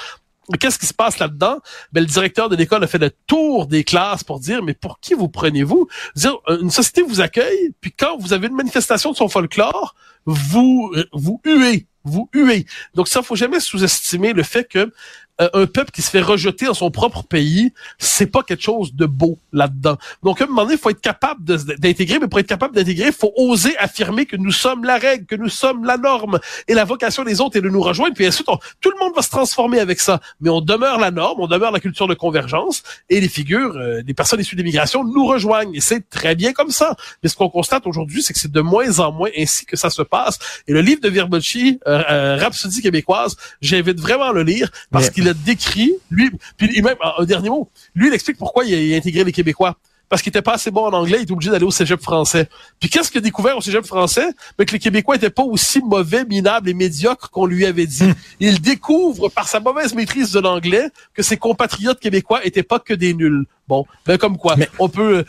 Qu'est-ce 0.59 0.81
qui 0.81 0.87
se 0.87 0.95
passe 0.95 1.21
là-dedans? 1.21 1.59
Ben, 1.93 2.01
le 2.01 2.07
directeur 2.07 2.49
de 2.49 2.57
l'école 2.57 2.83
a 2.83 2.89
fait 2.89 2.99
le 2.99 3.13
tour 3.29 3.69
des 3.69 3.85
classes 3.85 4.25
pour 4.25 4.41
dire, 4.41 4.65
mais 4.65 4.75
pour 4.75 4.99
qui 4.99 5.15
vous 5.15 5.29
prenez-vous? 5.29 5.87
Dire, 6.17 6.39
une 6.49 6.73
société 6.73 7.03
vous 7.03 7.21
accueille, 7.21 7.73
puis 7.81 7.93
quand 7.93 8.19
vous 8.19 8.33
avez 8.33 8.49
une 8.49 8.57
manifestation 8.57 9.13
de 9.13 9.17
son 9.17 9.29
folklore, 9.29 9.95
vous, 10.25 10.93
vous 11.13 11.41
huez, 11.45 11.87
vous 12.03 12.29
huez. 12.35 12.67
Donc 12.95 13.07
ça, 13.07 13.23
faut 13.23 13.37
jamais 13.37 13.61
sous-estimer 13.61 14.33
le 14.33 14.43
fait 14.43 14.65
que 14.65 14.93
euh, 15.41 15.49
un 15.55 15.67
peuple 15.67 15.91
qui 15.91 16.03
se 16.03 16.11
fait 16.11 16.21
rejeter 16.21 16.67
dans 16.67 16.75
son 16.75 16.91
propre 16.91 17.23
pays, 17.23 17.73
c'est 17.99 18.27
pas 18.27 18.43
quelque 18.43 18.63
chose 18.63 18.95
de 18.95 19.07
beau 19.07 19.39
là-dedans. 19.53 19.97
Donc 20.23 20.41
à 20.41 20.45
un 20.45 20.47
moment 20.49 20.63
donné, 20.63 20.75
il 20.75 20.81
faut 20.81 20.91
être 20.91 21.01
capable 21.01 21.45
d'intégrer, 21.45 22.19
mais 22.19 22.29
pour 22.29 22.39
être 22.39 22.47
capable 22.47 22.75
d'intégrer, 22.75 23.09
il 23.09 23.13
faut 23.13 23.33
oser 23.37 23.77
affirmer 23.79 24.27
que 24.27 24.37
nous 24.37 24.53
sommes 24.53 24.85
la 24.85 24.99
règle, 24.99 25.27
que 25.27 25.37
nous 25.37 25.49
sommes 25.49 25.85
la 25.85 25.97
norme, 25.97 26.39
et 26.69 26.75
la 26.75 26.85
vocation 26.85 27.25
des 27.25 27.41
autres 27.41 27.57
est 27.57 27.63
de 27.63 27.69
nous 27.69 27.81
rejoindre. 27.81 28.15
Puis 28.15 28.27
ensuite, 28.27 28.47
tout 28.81 28.91
le 28.91 28.99
monde 28.99 29.15
va 29.15 29.23
se 29.23 29.31
transformer 29.31 29.81
avec 29.81 30.01
ça, 30.01 30.21
mais 30.41 30.51
on 30.51 30.61
demeure 30.61 30.99
la 30.99 31.11
norme, 31.11 31.41
on 31.41 31.47
demeure 31.47 31.73
la 31.73 31.81
culture 31.81 32.07
de 32.07 32.15
convergence, 32.15 32.83
et 33.09 33.21
les 33.21 33.29
figures, 33.29 33.77
euh, 33.77 34.03
les 34.07 34.15
personnes 34.15 34.41
issues 34.41 34.57
d'immigration 34.57 35.05
nous 35.05 35.27
rejoignent, 35.27 35.75
et 35.75 35.81
c'est 35.81 36.09
très 36.09 36.35
bien 36.35 36.53
comme 36.53 36.71
ça. 36.71 36.97
Mais 37.23 37.29
ce 37.29 37.37
qu'on 37.37 37.49
constate 37.49 37.87
aujourd'hui, 37.87 38.23
c'est 38.23 38.33
que 38.33 38.39
c'est 38.39 38.53
de 38.53 38.61
moins 38.61 38.99
en 38.99 39.13
moins 39.13 39.31
ainsi 39.37 39.65
que 39.65 39.77
ça 39.77 39.91
se 39.91 40.03
passe. 40.03 40.39
Et 40.69 40.73
le 40.73 40.81
livre 40.81 41.01
de 41.01 41.09
Virbocci, 41.09 41.81
euh, 41.87 42.37
Rhapsodie 42.37 42.83
québécoise, 42.83 43.37
j'invite 43.61 44.01
vraiment 44.01 44.25
à 44.25 44.33
le 44.33 44.43
lire 44.43 44.71
parce 44.91 45.11
qu'il 45.11 45.30
décrit, 45.33 45.93
lui, 46.11 46.31
puis 46.57 46.83
même, 46.83 46.97
un 47.19 47.25
dernier 47.25 47.51
mot, 47.51 47.69
lui, 47.95 48.09
il 48.09 48.15
explique 48.15 48.39
pourquoi 48.39 48.65
il 48.65 48.95
a, 48.95 48.97
intégré 48.97 49.25
les 49.25 49.33
Québécois 49.33 49.77
parce 50.11 50.23
qu'il 50.23 50.31
était 50.31 50.43
pas 50.43 50.55
assez 50.55 50.73
bon 50.73 50.87
en 50.87 50.93
anglais, 50.93 51.19
il 51.21 51.23
était 51.23 51.33
obligé 51.33 51.53
d'aller 51.53 51.65
au 51.65 51.71
cégep 51.71 52.03
français. 52.03 52.49
Puis 52.81 52.91
qu'est-ce 52.91 53.13
qu'il 53.13 53.19
a 53.19 53.23
découvert 53.23 53.57
au 53.57 53.61
cégep 53.61 53.87
français? 53.87 54.27
Mais 54.27 54.35
ben, 54.59 54.67
que 54.67 54.73
les 54.73 54.81
Québécois 54.81 55.15
étaient 55.15 55.31
pas 55.31 55.45
aussi 55.45 55.81
mauvais, 55.81 56.25
minables 56.25 56.69
et 56.69 56.75
médiocres 56.75 57.31
qu'on 57.31 57.47
lui 57.47 57.65
avait 57.65 57.87
dit. 57.87 58.03
Hmm. 58.03 58.15
Il 58.41 58.61
découvre 58.61 59.29
par 59.29 59.47
sa 59.47 59.61
mauvaise 59.61 59.95
maîtrise 59.95 60.33
de 60.33 60.41
l'anglais 60.41 60.91
que 61.15 61.23
ses 61.23 61.37
compatriotes 61.37 62.01
québécois 62.01 62.45
étaient 62.45 62.65
pas 62.65 62.81
que 62.81 62.93
des 62.93 63.15
nuls. 63.15 63.47
Bon, 63.69 63.87
ben 64.05 64.19
comme 64.19 64.37
quoi, 64.37 64.57
on 64.81 64.89
peut 64.89 65.25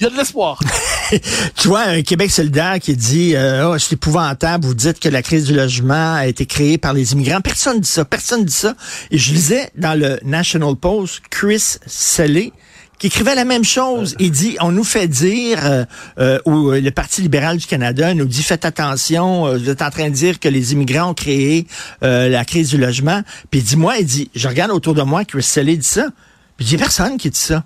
il 0.00 0.04
y 0.04 0.06
a 0.06 0.10
de 0.10 0.16
l'espoir. 0.16 0.58
tu 1.56 1.68
vois, 1.68 1.82
un 1.82 2.02
Québec 2.02 2.30
solidaire 2.30 2.78
qui 2.80 2.96
dit 2.96 3.34
euh, 3.36 3.70
oh, 3.70 3.78
c'est 3.78 3.94
épouvantable, 3.94 4.66
vous 4.66 4.74
dites 4.74 5.00
que 5.00 5.08
la 5.08 5.22
crise 5.22 5.44
du 5.44 5.54
logement 5.54 6.14
a 6.14 6.26
été 6.26 6.46
créée 6.46 6.78
par 6.78 6.92
les 6.92 7.12
immigrants. 7.12 7.40
Personne 7.40 7.80
dit 7.80 7.88
ça, 7.88 8.04
personne 8.04 8.44
dit 8.44 8.52
ça. 8.52 8.74
Et 9.10 9.18
je 9.18 9.32
lisais 9.32 9.70
dans 9.76 9.98
le 9.98 10.18
National 10.24 10.74
Post 10.76 11.22
Chris 11.30 11.76
Selley 11.86 12.52
qui 12.98 13.08
écrivait 13.08 13.34
la 13.34 13.44
même 13.44 13.64
chose. 13.64 14.14
Il 14.18 14.30
dit, 14.30 14.56
on 14.60 14.72
nous 14.72 14.84
fait 14.84 15.08
dire, 15.08 15.58
euh, 15.64 15.84
euh 16.18 16.38
ou 16.44 16.70
le 16.70 16.90
Parti 16.90 17.22
libéral 17.22 17.56
du 17.56 17.66
Canada 17.66 18.14
nous 18.14 18.24
dit, 18.24 18.42
faites 18.42 18.64
attention, 18.64 19.46
euh, 19.46 19.58
vous 19.58 19.68
êtes 19.68 19.82
en 19.82 19.90
train 19.90 20.08
de 20.08 20.14
dire 20.14 20.38
que 20.38 20.48
les 20.48 20.72
immigrants 20.72 21.10
ont 21.10 21.14
créé 21.14 21.66
euh, 22.02 22.28
la 22.28 22.44
crise 22.44 22.70
du 22.70 22.78
logement. 22.78 23.22
Puis 23.50 23.60
il 23.60 23.64
dit, 23.64 23.76
moi, 23.76 23.98
il 23.98 24.06
dit, 24.06 24.30
je 24.34 24.48
regarde 24.48 24.70
autour 24.70 24.94
de 24.94 25.02
moi, 25.02 25.24
Chris 25.24 25.42
Selley 25.42 25.76
dit 25.76 25.86
ça. 25.86 26.06
Puis 26.56 26.66
il 26.66 26.68
dit, 26.68 26.76
personne 26.76 27.16
qui 27.16 27.30
dit 27.30 27.38
ça. 27.38 27.64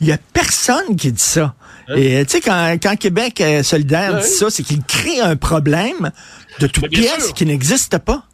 Il 0.00 0.06
y 0.06 0.12
a 0.12 0.18
personne 0.32 0.96
qui 0.96 1.12
dit 1.12 1.22
ça. 1.22 1.54
Hein? 1.88 1.94
Et 1.96 2.24
tu 2.24 2.32
sais, 2.32 2.40
quand, 2.40 2.76
quand 2.82 2.96
Québec 2.96 3.40
euh, 3.40 3.62
solidaire 3.62 4.18
dit 4.20 4.26
ça, 4.26 4.50
c'est 4.50 4.62
qu'il 4.62 4.82
crée 4.82 5.20
un 5.20 5.36
problème 5.36 6.10
de 6.58 6.66
toute 6.66 6.88
pièce 6.88 7.32
qui 7.32 7.46
n'existe 7.46 7.98
pas. 7.98 8.24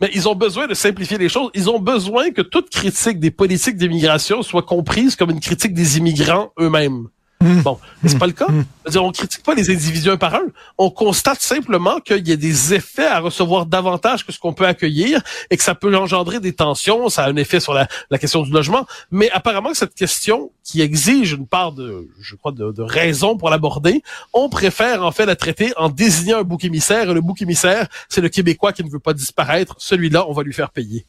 Mais 0.00 0.10
ils 0.12 0.28
ont 0.28 0.34
besoin 0.34 0.66
de 0.66 0.74
simplifier 0.74 1.18
les 1.18 1.28
choses. 1.28 1.50
Ils 1.54 1.70
ont 1.70 1.78
besoin 1.78 2.30
que 2.30 2.42
toute 2.42 2.70
critique 2.70 3.20
des 3.20 3.30
politiques 3.30 3.76
d'immigration 3.76 4.42
soit 4.42 4.62
comprise 4.62 5.16
comme 5.16 5.30
une 5.30 5.40
critique 5.40 5.72
des 5.72 5.98
immigrants 5.98 6.52
eux-mêmes. 6.60 7.08
Hmm. 7.44 7.60
Bon, 7.60 7.78
mais 8.02 8.08
c'est 8.08 8.18
pas 8.18 8.26
le 8.26 8.32
cas. 8.32 8.48
Hmm. 8.48 8.64
on 8.96 9.12
critique 9.12 9.42
pas 9.42 9.54
les 9.54 9.70
individus 9.70 10.08
un 10.08 10.16
par 10.16 10.34
un. 10.34 10.46
On 10.78 10.88
constate 10.88 11.42
simplement 11.42 12.00
qu'il 12.00 12.26
y 12.26 12.32
a 12.32 12.36
des 12.36 12.72
effets 12.72 13.06
à 13.06 13.20
recevoir 13.20 13.66
davantage 13.66 14.24
que 14.24 14.32
ce 14.32 14.38
qu'on 14.38 14.54
peut 14.54 14.66
accueillir 14.66 15.22
et 15.50 15.58
que 15.58 15.62
ça 15.62 15.74
peut 15.74 15.94
engendrer 15.94 16.40
des 16.40 16.54
tensions. 16.54 17.10
Ça 17.10 17.24
a 17.24 17.28
un 17.28 17.36
effet 17.36 17.60
sur 17.60 17.74
la, 17.74 17.86
question 18.18 18.42
du 18.42 18.50
logement. 18.50 18.86
Mais 19.10 19.30
apparemment, 19.30 19.74
cette 19.74 19.94
question 19.94 20.52
qui 20.62 20.80
exige 20.80 21.32
une 21.32 21.46
part 21.46 21.72
de, 21.72 22.08
je 22.18 22.34
crois, 22.34 22.52
de, 22.52 22.72
de 22.72 22.82
raison 22.82 23.36
pour 23.36 23.50
l'aborder, 23.50 24.02
on 24.32 24.48
préfère 24.48 25.04
en 25.04 25.12
fait 25.12 25.26
la 25.26 25.36
traiter 25.36 25.74
en 25.76 25.90
désignant 25.90 26.38
un 26.38 26.44
bouc 26.44 26.64
émissaire. 26.64 27.10
Et 27.10 27.14
le 27.14 27.20
bouc 27.20 27.42
émissaire, 27.42 27.88
c'est 28.08 28.22
le 28.22 28.30
Québécois 28.30 28.72
qui 28.72 28.82
ne 28.82 28.88
veut 28.88 29.00
pas 29.00 29.12
disparaître. 29.12 29.74
Celui-là, 29.76 30.24
on 30.28 30.32
va 30.32 30.42
lui 30.42 30.54
faire 30.54 30.70
payer. 30.70 31.04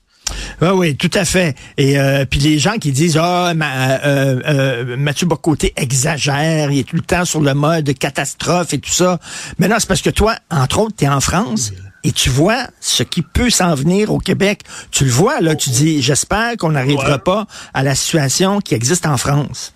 Oui, 0.62 0.70
oui, 0.74 0.96
tout 0.96 1.12
à 1.14 1.26
fait. 1.26 1.56
Et 1.78 2.00
euh, 2.00 2.26
puis 2.26 2.40
les 2.40 2.60
gens 2.60 2.78
qui 2.78 2.92
disent 2.92 3.18
ah 3.22 3.52
euh, 3.52 4.40
euh, 4.46 4.98
Mathieu 4.98 5.28
Bocoté 5.28 5.74
exagère, 5.76 6.72
il 6.72 6.80
est 6.80 6.84
tout 6.84 6.96
le 6.96 7.02
temps 7.02 7.26
sur 7.26 7.42
le 7.42 7.54
mode 7.54 7.94
catastrophe 7.98 8.74
et 8.74 8.80
tout 8.80 8.92
ça. 8.92 9.20
Mais 9.60 9.68
non, 9.68 9.76
c'est 9.80 9.88
parce 9.88 10.02
que 10.02 10.10
toi, 10.10 10.36
entre 10.50 10.80
autres, 10.80 10.96
tu 10.98 11.06
es 11.06 11.10
en 11.10 11.22
France 11.22 11.72
et 12.04 12.12
tu 12.12 12.30
vois 12.30 12.68
ce 12.80 13.04
qui 13.04 13.22
peut 13.22 13.50
s'en 13.50 13.74
venir 13.76 14.12
au 14.12 14.20
Québec. 14.20 14.62
Tu 14.92 15.06
le 15.06 15.12
vois, 15.12 15.42
là, 15.42 15.56
tu 15.56 15.70
dis, 15.72 16.02
j'espère 16.02 16.56
qu'on 16.58 16.72
n'arrivera 16.72 17.14
Ouais. 17.14 17.20
pas 17.20 17.48
à 17.74 17.84
la 17.84 17.96
situation 17.96 18.62
qui 18.62 18.76
existe 18.76 19.06
en 19.06 19.18
France. 19.18 19.74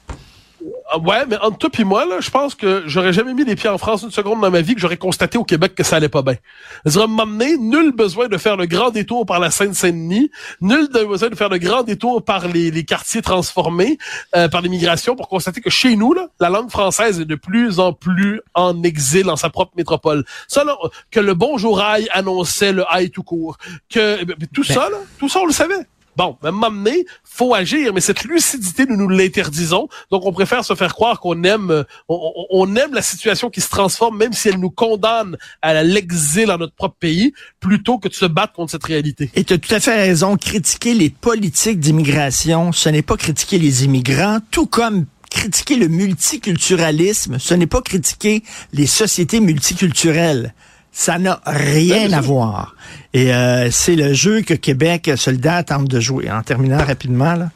Ah 0.92 0.98
Ouais, 0.98 1.26
mais 1.28 1.38
entre 1.42 1.58
toi 1.58 1.70
et 1.78 1.84
moi, 1.84 2.06
là, 2.06 2.20
je 2.20 2.32
pense 2.32 2.56
que 2.56 2.84
j'aurais 2.88 3.14
jamais 3.14 3.36
mis 3.36 3.44
les 3.44 3.56
pieds 3.56 3.70
en 3.70 3.78
France 3.78 4.02
une 4.02 4.12
seconde 4.12 4.42
dans 4.42 4.50
ma 4.50 4.62
vie 4.62 4.74
que 4.74 4.82
j'aurais 4.82 4.98
constaté 4.98 5.38
au 5.38 5.44
Québec 5.44 5.76
que 5.76 5.84
ça 5.84 5.98
allait 5.98 6.10
pas 6.10 6.24
bien. 6.24 6.36
Je 6.84 6.92
dirais, 6.92 7.08
m'emmener, 7.08 7.58
nul 7.58 7.92
besoin 7.92 8.28
de 8.28 8.38
faire 8.38 8.58
le 8.58 8.66
grand 8.66 8.90
détour 8.90 9.26
par 9.28 9.40
la 9.40 9.52
Seine-Saint-Denis, 9.52 10.32
nul 10.62 10.90
besoin 10.92 11.30
de 11.30 11.36
faire 11.36 11.50
le 11.50 11.60
grand 11.60 11.84
détour 11.84 12.26
par 12.26 12.48
les, 12.48 12.72
les 12.72 12.86
quartiers 12.86 13.22
transformés, 13.22 14.00
euh, 14.36 14.48
par 14.48 14.62
l'immigration, 14.62 15.16
pour 15.16 15.28
constater 15.28 15.62
que 15.62 15.70
chez 15.70 15.96
nous, 15.96 16.14
là, 16.14 16.28
la 16.40 16.50
langue 16.50 16.72
française 16.72 17.20
est 17.20 17.26
de 17.26 17.36
plus 17.36 17.80
en 17.80 17.94
plus 17.94 18.42
en 18.56 18.82
exil 18.82 19.24
dans 19.24 19.36
sa 19.36 19.52
propre 19.52 19.74
métropole. 19.78 20.26
Ça, 20.48 20.64
là, 20.64 20.76
que 21.12 21.20
le 21.20 21.36
bonjour 21.36 21.82
aïe 21.82 22.08
annonçait 22.12 22.74
le 22.74 22.84
aïe 22.92 23.12
tout 23.12 23.24
court, 23.24 23.58
que 23.90 24.24
ben, 24.24 24.36
tout 24.54 24.64
ça, 24.64 24.90
là, 24.90 24.98
tout 25.20 25.30
ça, 25.30 25.40
on 25.42 25.46
le 25.46 25.54
savait. 25.54 25.86
Bon, 26.20 26.36
même 26.44 26.56
m'amener, 26.56 27.06
faut 27.24 27.54
agir, 27.54 27.94
mais 27.94 28.02
cette 28.02 28.26
lucidité, 28.26 28.86
nous 28.86 28.98
nous 28.98 29.08
l'interdisons. 29.08 29.88
Donc, 30.12 30.26
on 30.26 30.34
préfère 30.34 30.66
se 30.66 30.76
faire 30.76 30.94
croire 30.94 31.22
qu'on 31.22 31.42
aime, 31.46 31.72
euh, 31.72 31.84
on- 32.10 32.34
on 32.50 32.76
aime 32.76 32.94
la 32.94 33.02
situation 33.02 33.50
qui 33.50 33.62
se 33.62 33.70
transforme, 33.70 34.18
même 34.18 34.34
si 34.34 34.50
elle 34.50 34.60
nous 34.60 34.70
condamne 34.70 35.38
à 35.62 35.82
l'exil 35.82 36.48
dans 36.48 36.58
notre 36.58 36.74
propre 36.76 36.98
pays, 37.00 37.32
plutôt 37.62 38.00
que 38.00 38.10
de 38.10 38.14
se 38.14 38.26
battre 38.26 38.52
contre 38.52 38.72
cette 38.72 38.84
réalité. 38.84 39.32
Et 39.34 39.46
tu 39.46 39.54
as 39.54 39.58
tout 39.60 39.74
à 39.74 39.80
fait 39.80 39.96
raison, 39.96 40.36
critiquer 40.36 40.94
les 40.94 41.10
politiques 41.10 41.80
d'immigration, 41.80 42.74
ce 42.74 42.90
n'est 42.90 43.02
pas 43.02 43.16
critiquer 43.16 43.58
les 43.58 43.86
immigrants, 43.86 44.40
tout 44.52 44.66
comme 44.66 45.06
critiquer 45.32 45.78
le 45.78 45.88
multiculturalisme, 45.88 47.38
ce 47.40 47.54
n'est 47.54 47.68
pas 47.68 47.82
critiquer 47.82 48.44
les 48.74 48.88
sociétés 48.88 49.40
multiculturelles. 49.40 50.54
Ça 50.92 51.20
n'a 51.20 51.40
rien 51.46 52.08
Ben, 52.10 52.14
à 52.16 52.22
voir. 52.22 52.76
Et 53.14 53.34
euh, 53.34 53.70
c'est 53.72 53.96
le 53.96 54.14
jeu 54.14 54.42
que 54.42 54.54
Québec 54.54 55.12
solidaire 55.16 55.64
tente 55.66 55.88
de 55.88 56.00
jouer. 56.00 56.30
En 56.30 56.42
terminant 56.42 56.84
rapidement, 56.84 57.36
là. 57.36 57.50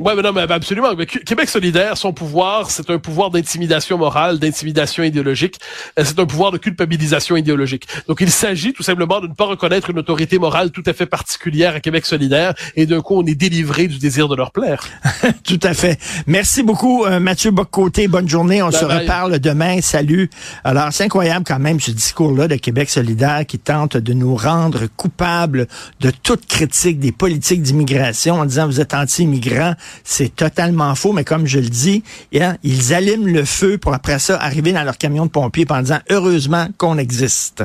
Ouais, 0.00 0.14
mais 0.16 0.22
non, 0.22 0.32
mais 0.32 0.50
absolument. 0.50 0.94
Mais 0.96 1.06
Qu- 1.06 1.20
Québec 1.24 1.48
solidaire, 1.48 1.96
son 1.96 2.12
pouvoir, 2.12 2.70
c'est 2.70 2.88
un 2.90 2.98
pouvoir 2.98 3.30
d'intimidation 3.30 3.98
morale, 3.98 4.38
d'intimidation 4.38 5.02
idéologique. 5.02 5.56
C'est 6.02 6.18
un 6.18 6.26
pouvoir 6.26 6.52
de 6.52 6.58
culpabilisation 6.58 7.36
idéologique. 7.36 7.86
Donc, 8.08 8.20
il 8.20 8.30
s'agit 8.30 8.72
tout 8.72 8.82
simplement 8.82 9.20
de 9.20 9.26
ne 9.28 9.34
pas 9.34 9.44
reconnaître 9.44 9.90
une 9.90 9.98
autorité 9.98 10.38
morale 10.38 10.70
tout 10.70 10.82
à 10.86 10.92
fait 10.92 11.06
particulière 11.06 11.74
à 11.74 11.80
Québec 11.80 12.06
solidaire, 12.06 12.54
et 12.76 12.86
d'un 12.86 13.00
coup, 13.00 13.14
on 13.16 13.24
est 13.26 13.34
délivré 13.34 13.86
du 13.88 13.98
désir 13.98 14.28
de 14.28 14.34
leur 14.36 14.50
plaire. 14.52 14.84
Tout 15.44 15.60
à 15.62 15.74
fait. 15.74 15.98
Merci 16.26 16.62
beaucoup, 16.62 17.04
euh, 17.04 17.20
Mathieu 17.20 17.50
Boccoté. 17.50 18.08
Bonne 18.08 18.28
journée. 18.28 18.62
On 18.62 18.68
Bye 18.70 18.80
se 18.80 18.84
bye. 18.84 18.98
reparle 19.00 19.38
demain. 19.38 19.80
Salut. 19.80 20.30
Alors, 20.64 20.88
c'est 20.92 21.04
incroyable 21.04 21.44
quand 21.46 21.58
même 21.58 21.80
ce 21.80 21.90
discours-là 21.90 22.48
de 22.48 22.56
Québec 22.56 22.88
solidaire 22.90 23.44
qui 23.46 23.58
tente 23.58 23.96
de 23.96 24.12
nous 24.12 24.34
rendre 24.36 24.86
coupables 24.96 25.66
de 26.00 26.10
toute 26.10 26.46
critique 26.46 26.98
des 27.00 27.12
politiques 27.12 27.62
d'immigration 27.62 28.36
en 28.40 28.46
disant 28.46 28.66
vous 28.66 28.80
êtes 28.80 28.94
anti-immigrants. 28.94 29.74
C'est 30.04 30.34
totalement 30.34 30.94
faux, 30.94 31.12
mais 31.12 31.24
comme 31.24 31.46
je 31.46 31.58
le 31.58 31.68
dis, 31.68 32.02
hein, 32.34 32.56
ils 32.62 32.94
allument 32.94 33.26
le 33.26 33.44
feu 33.44 33.78
pour 33.78 33.94
après 33.94 34.18
ça 34.18 34.36
arriver 34.40 34.72
dans 34.72 34.84
leur 34.84 34.98
camion 34.98 35.26
de 35.26 35.30
pompiers 35.30 35.66
en 35.70 35.82
disant 35.82 36.00
heureusement 36.10 36.68
qu'on 36.78 36.98
existe. 36.98 37.64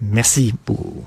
Merci 0.00 0.54
beaucoup. 0.66 1.04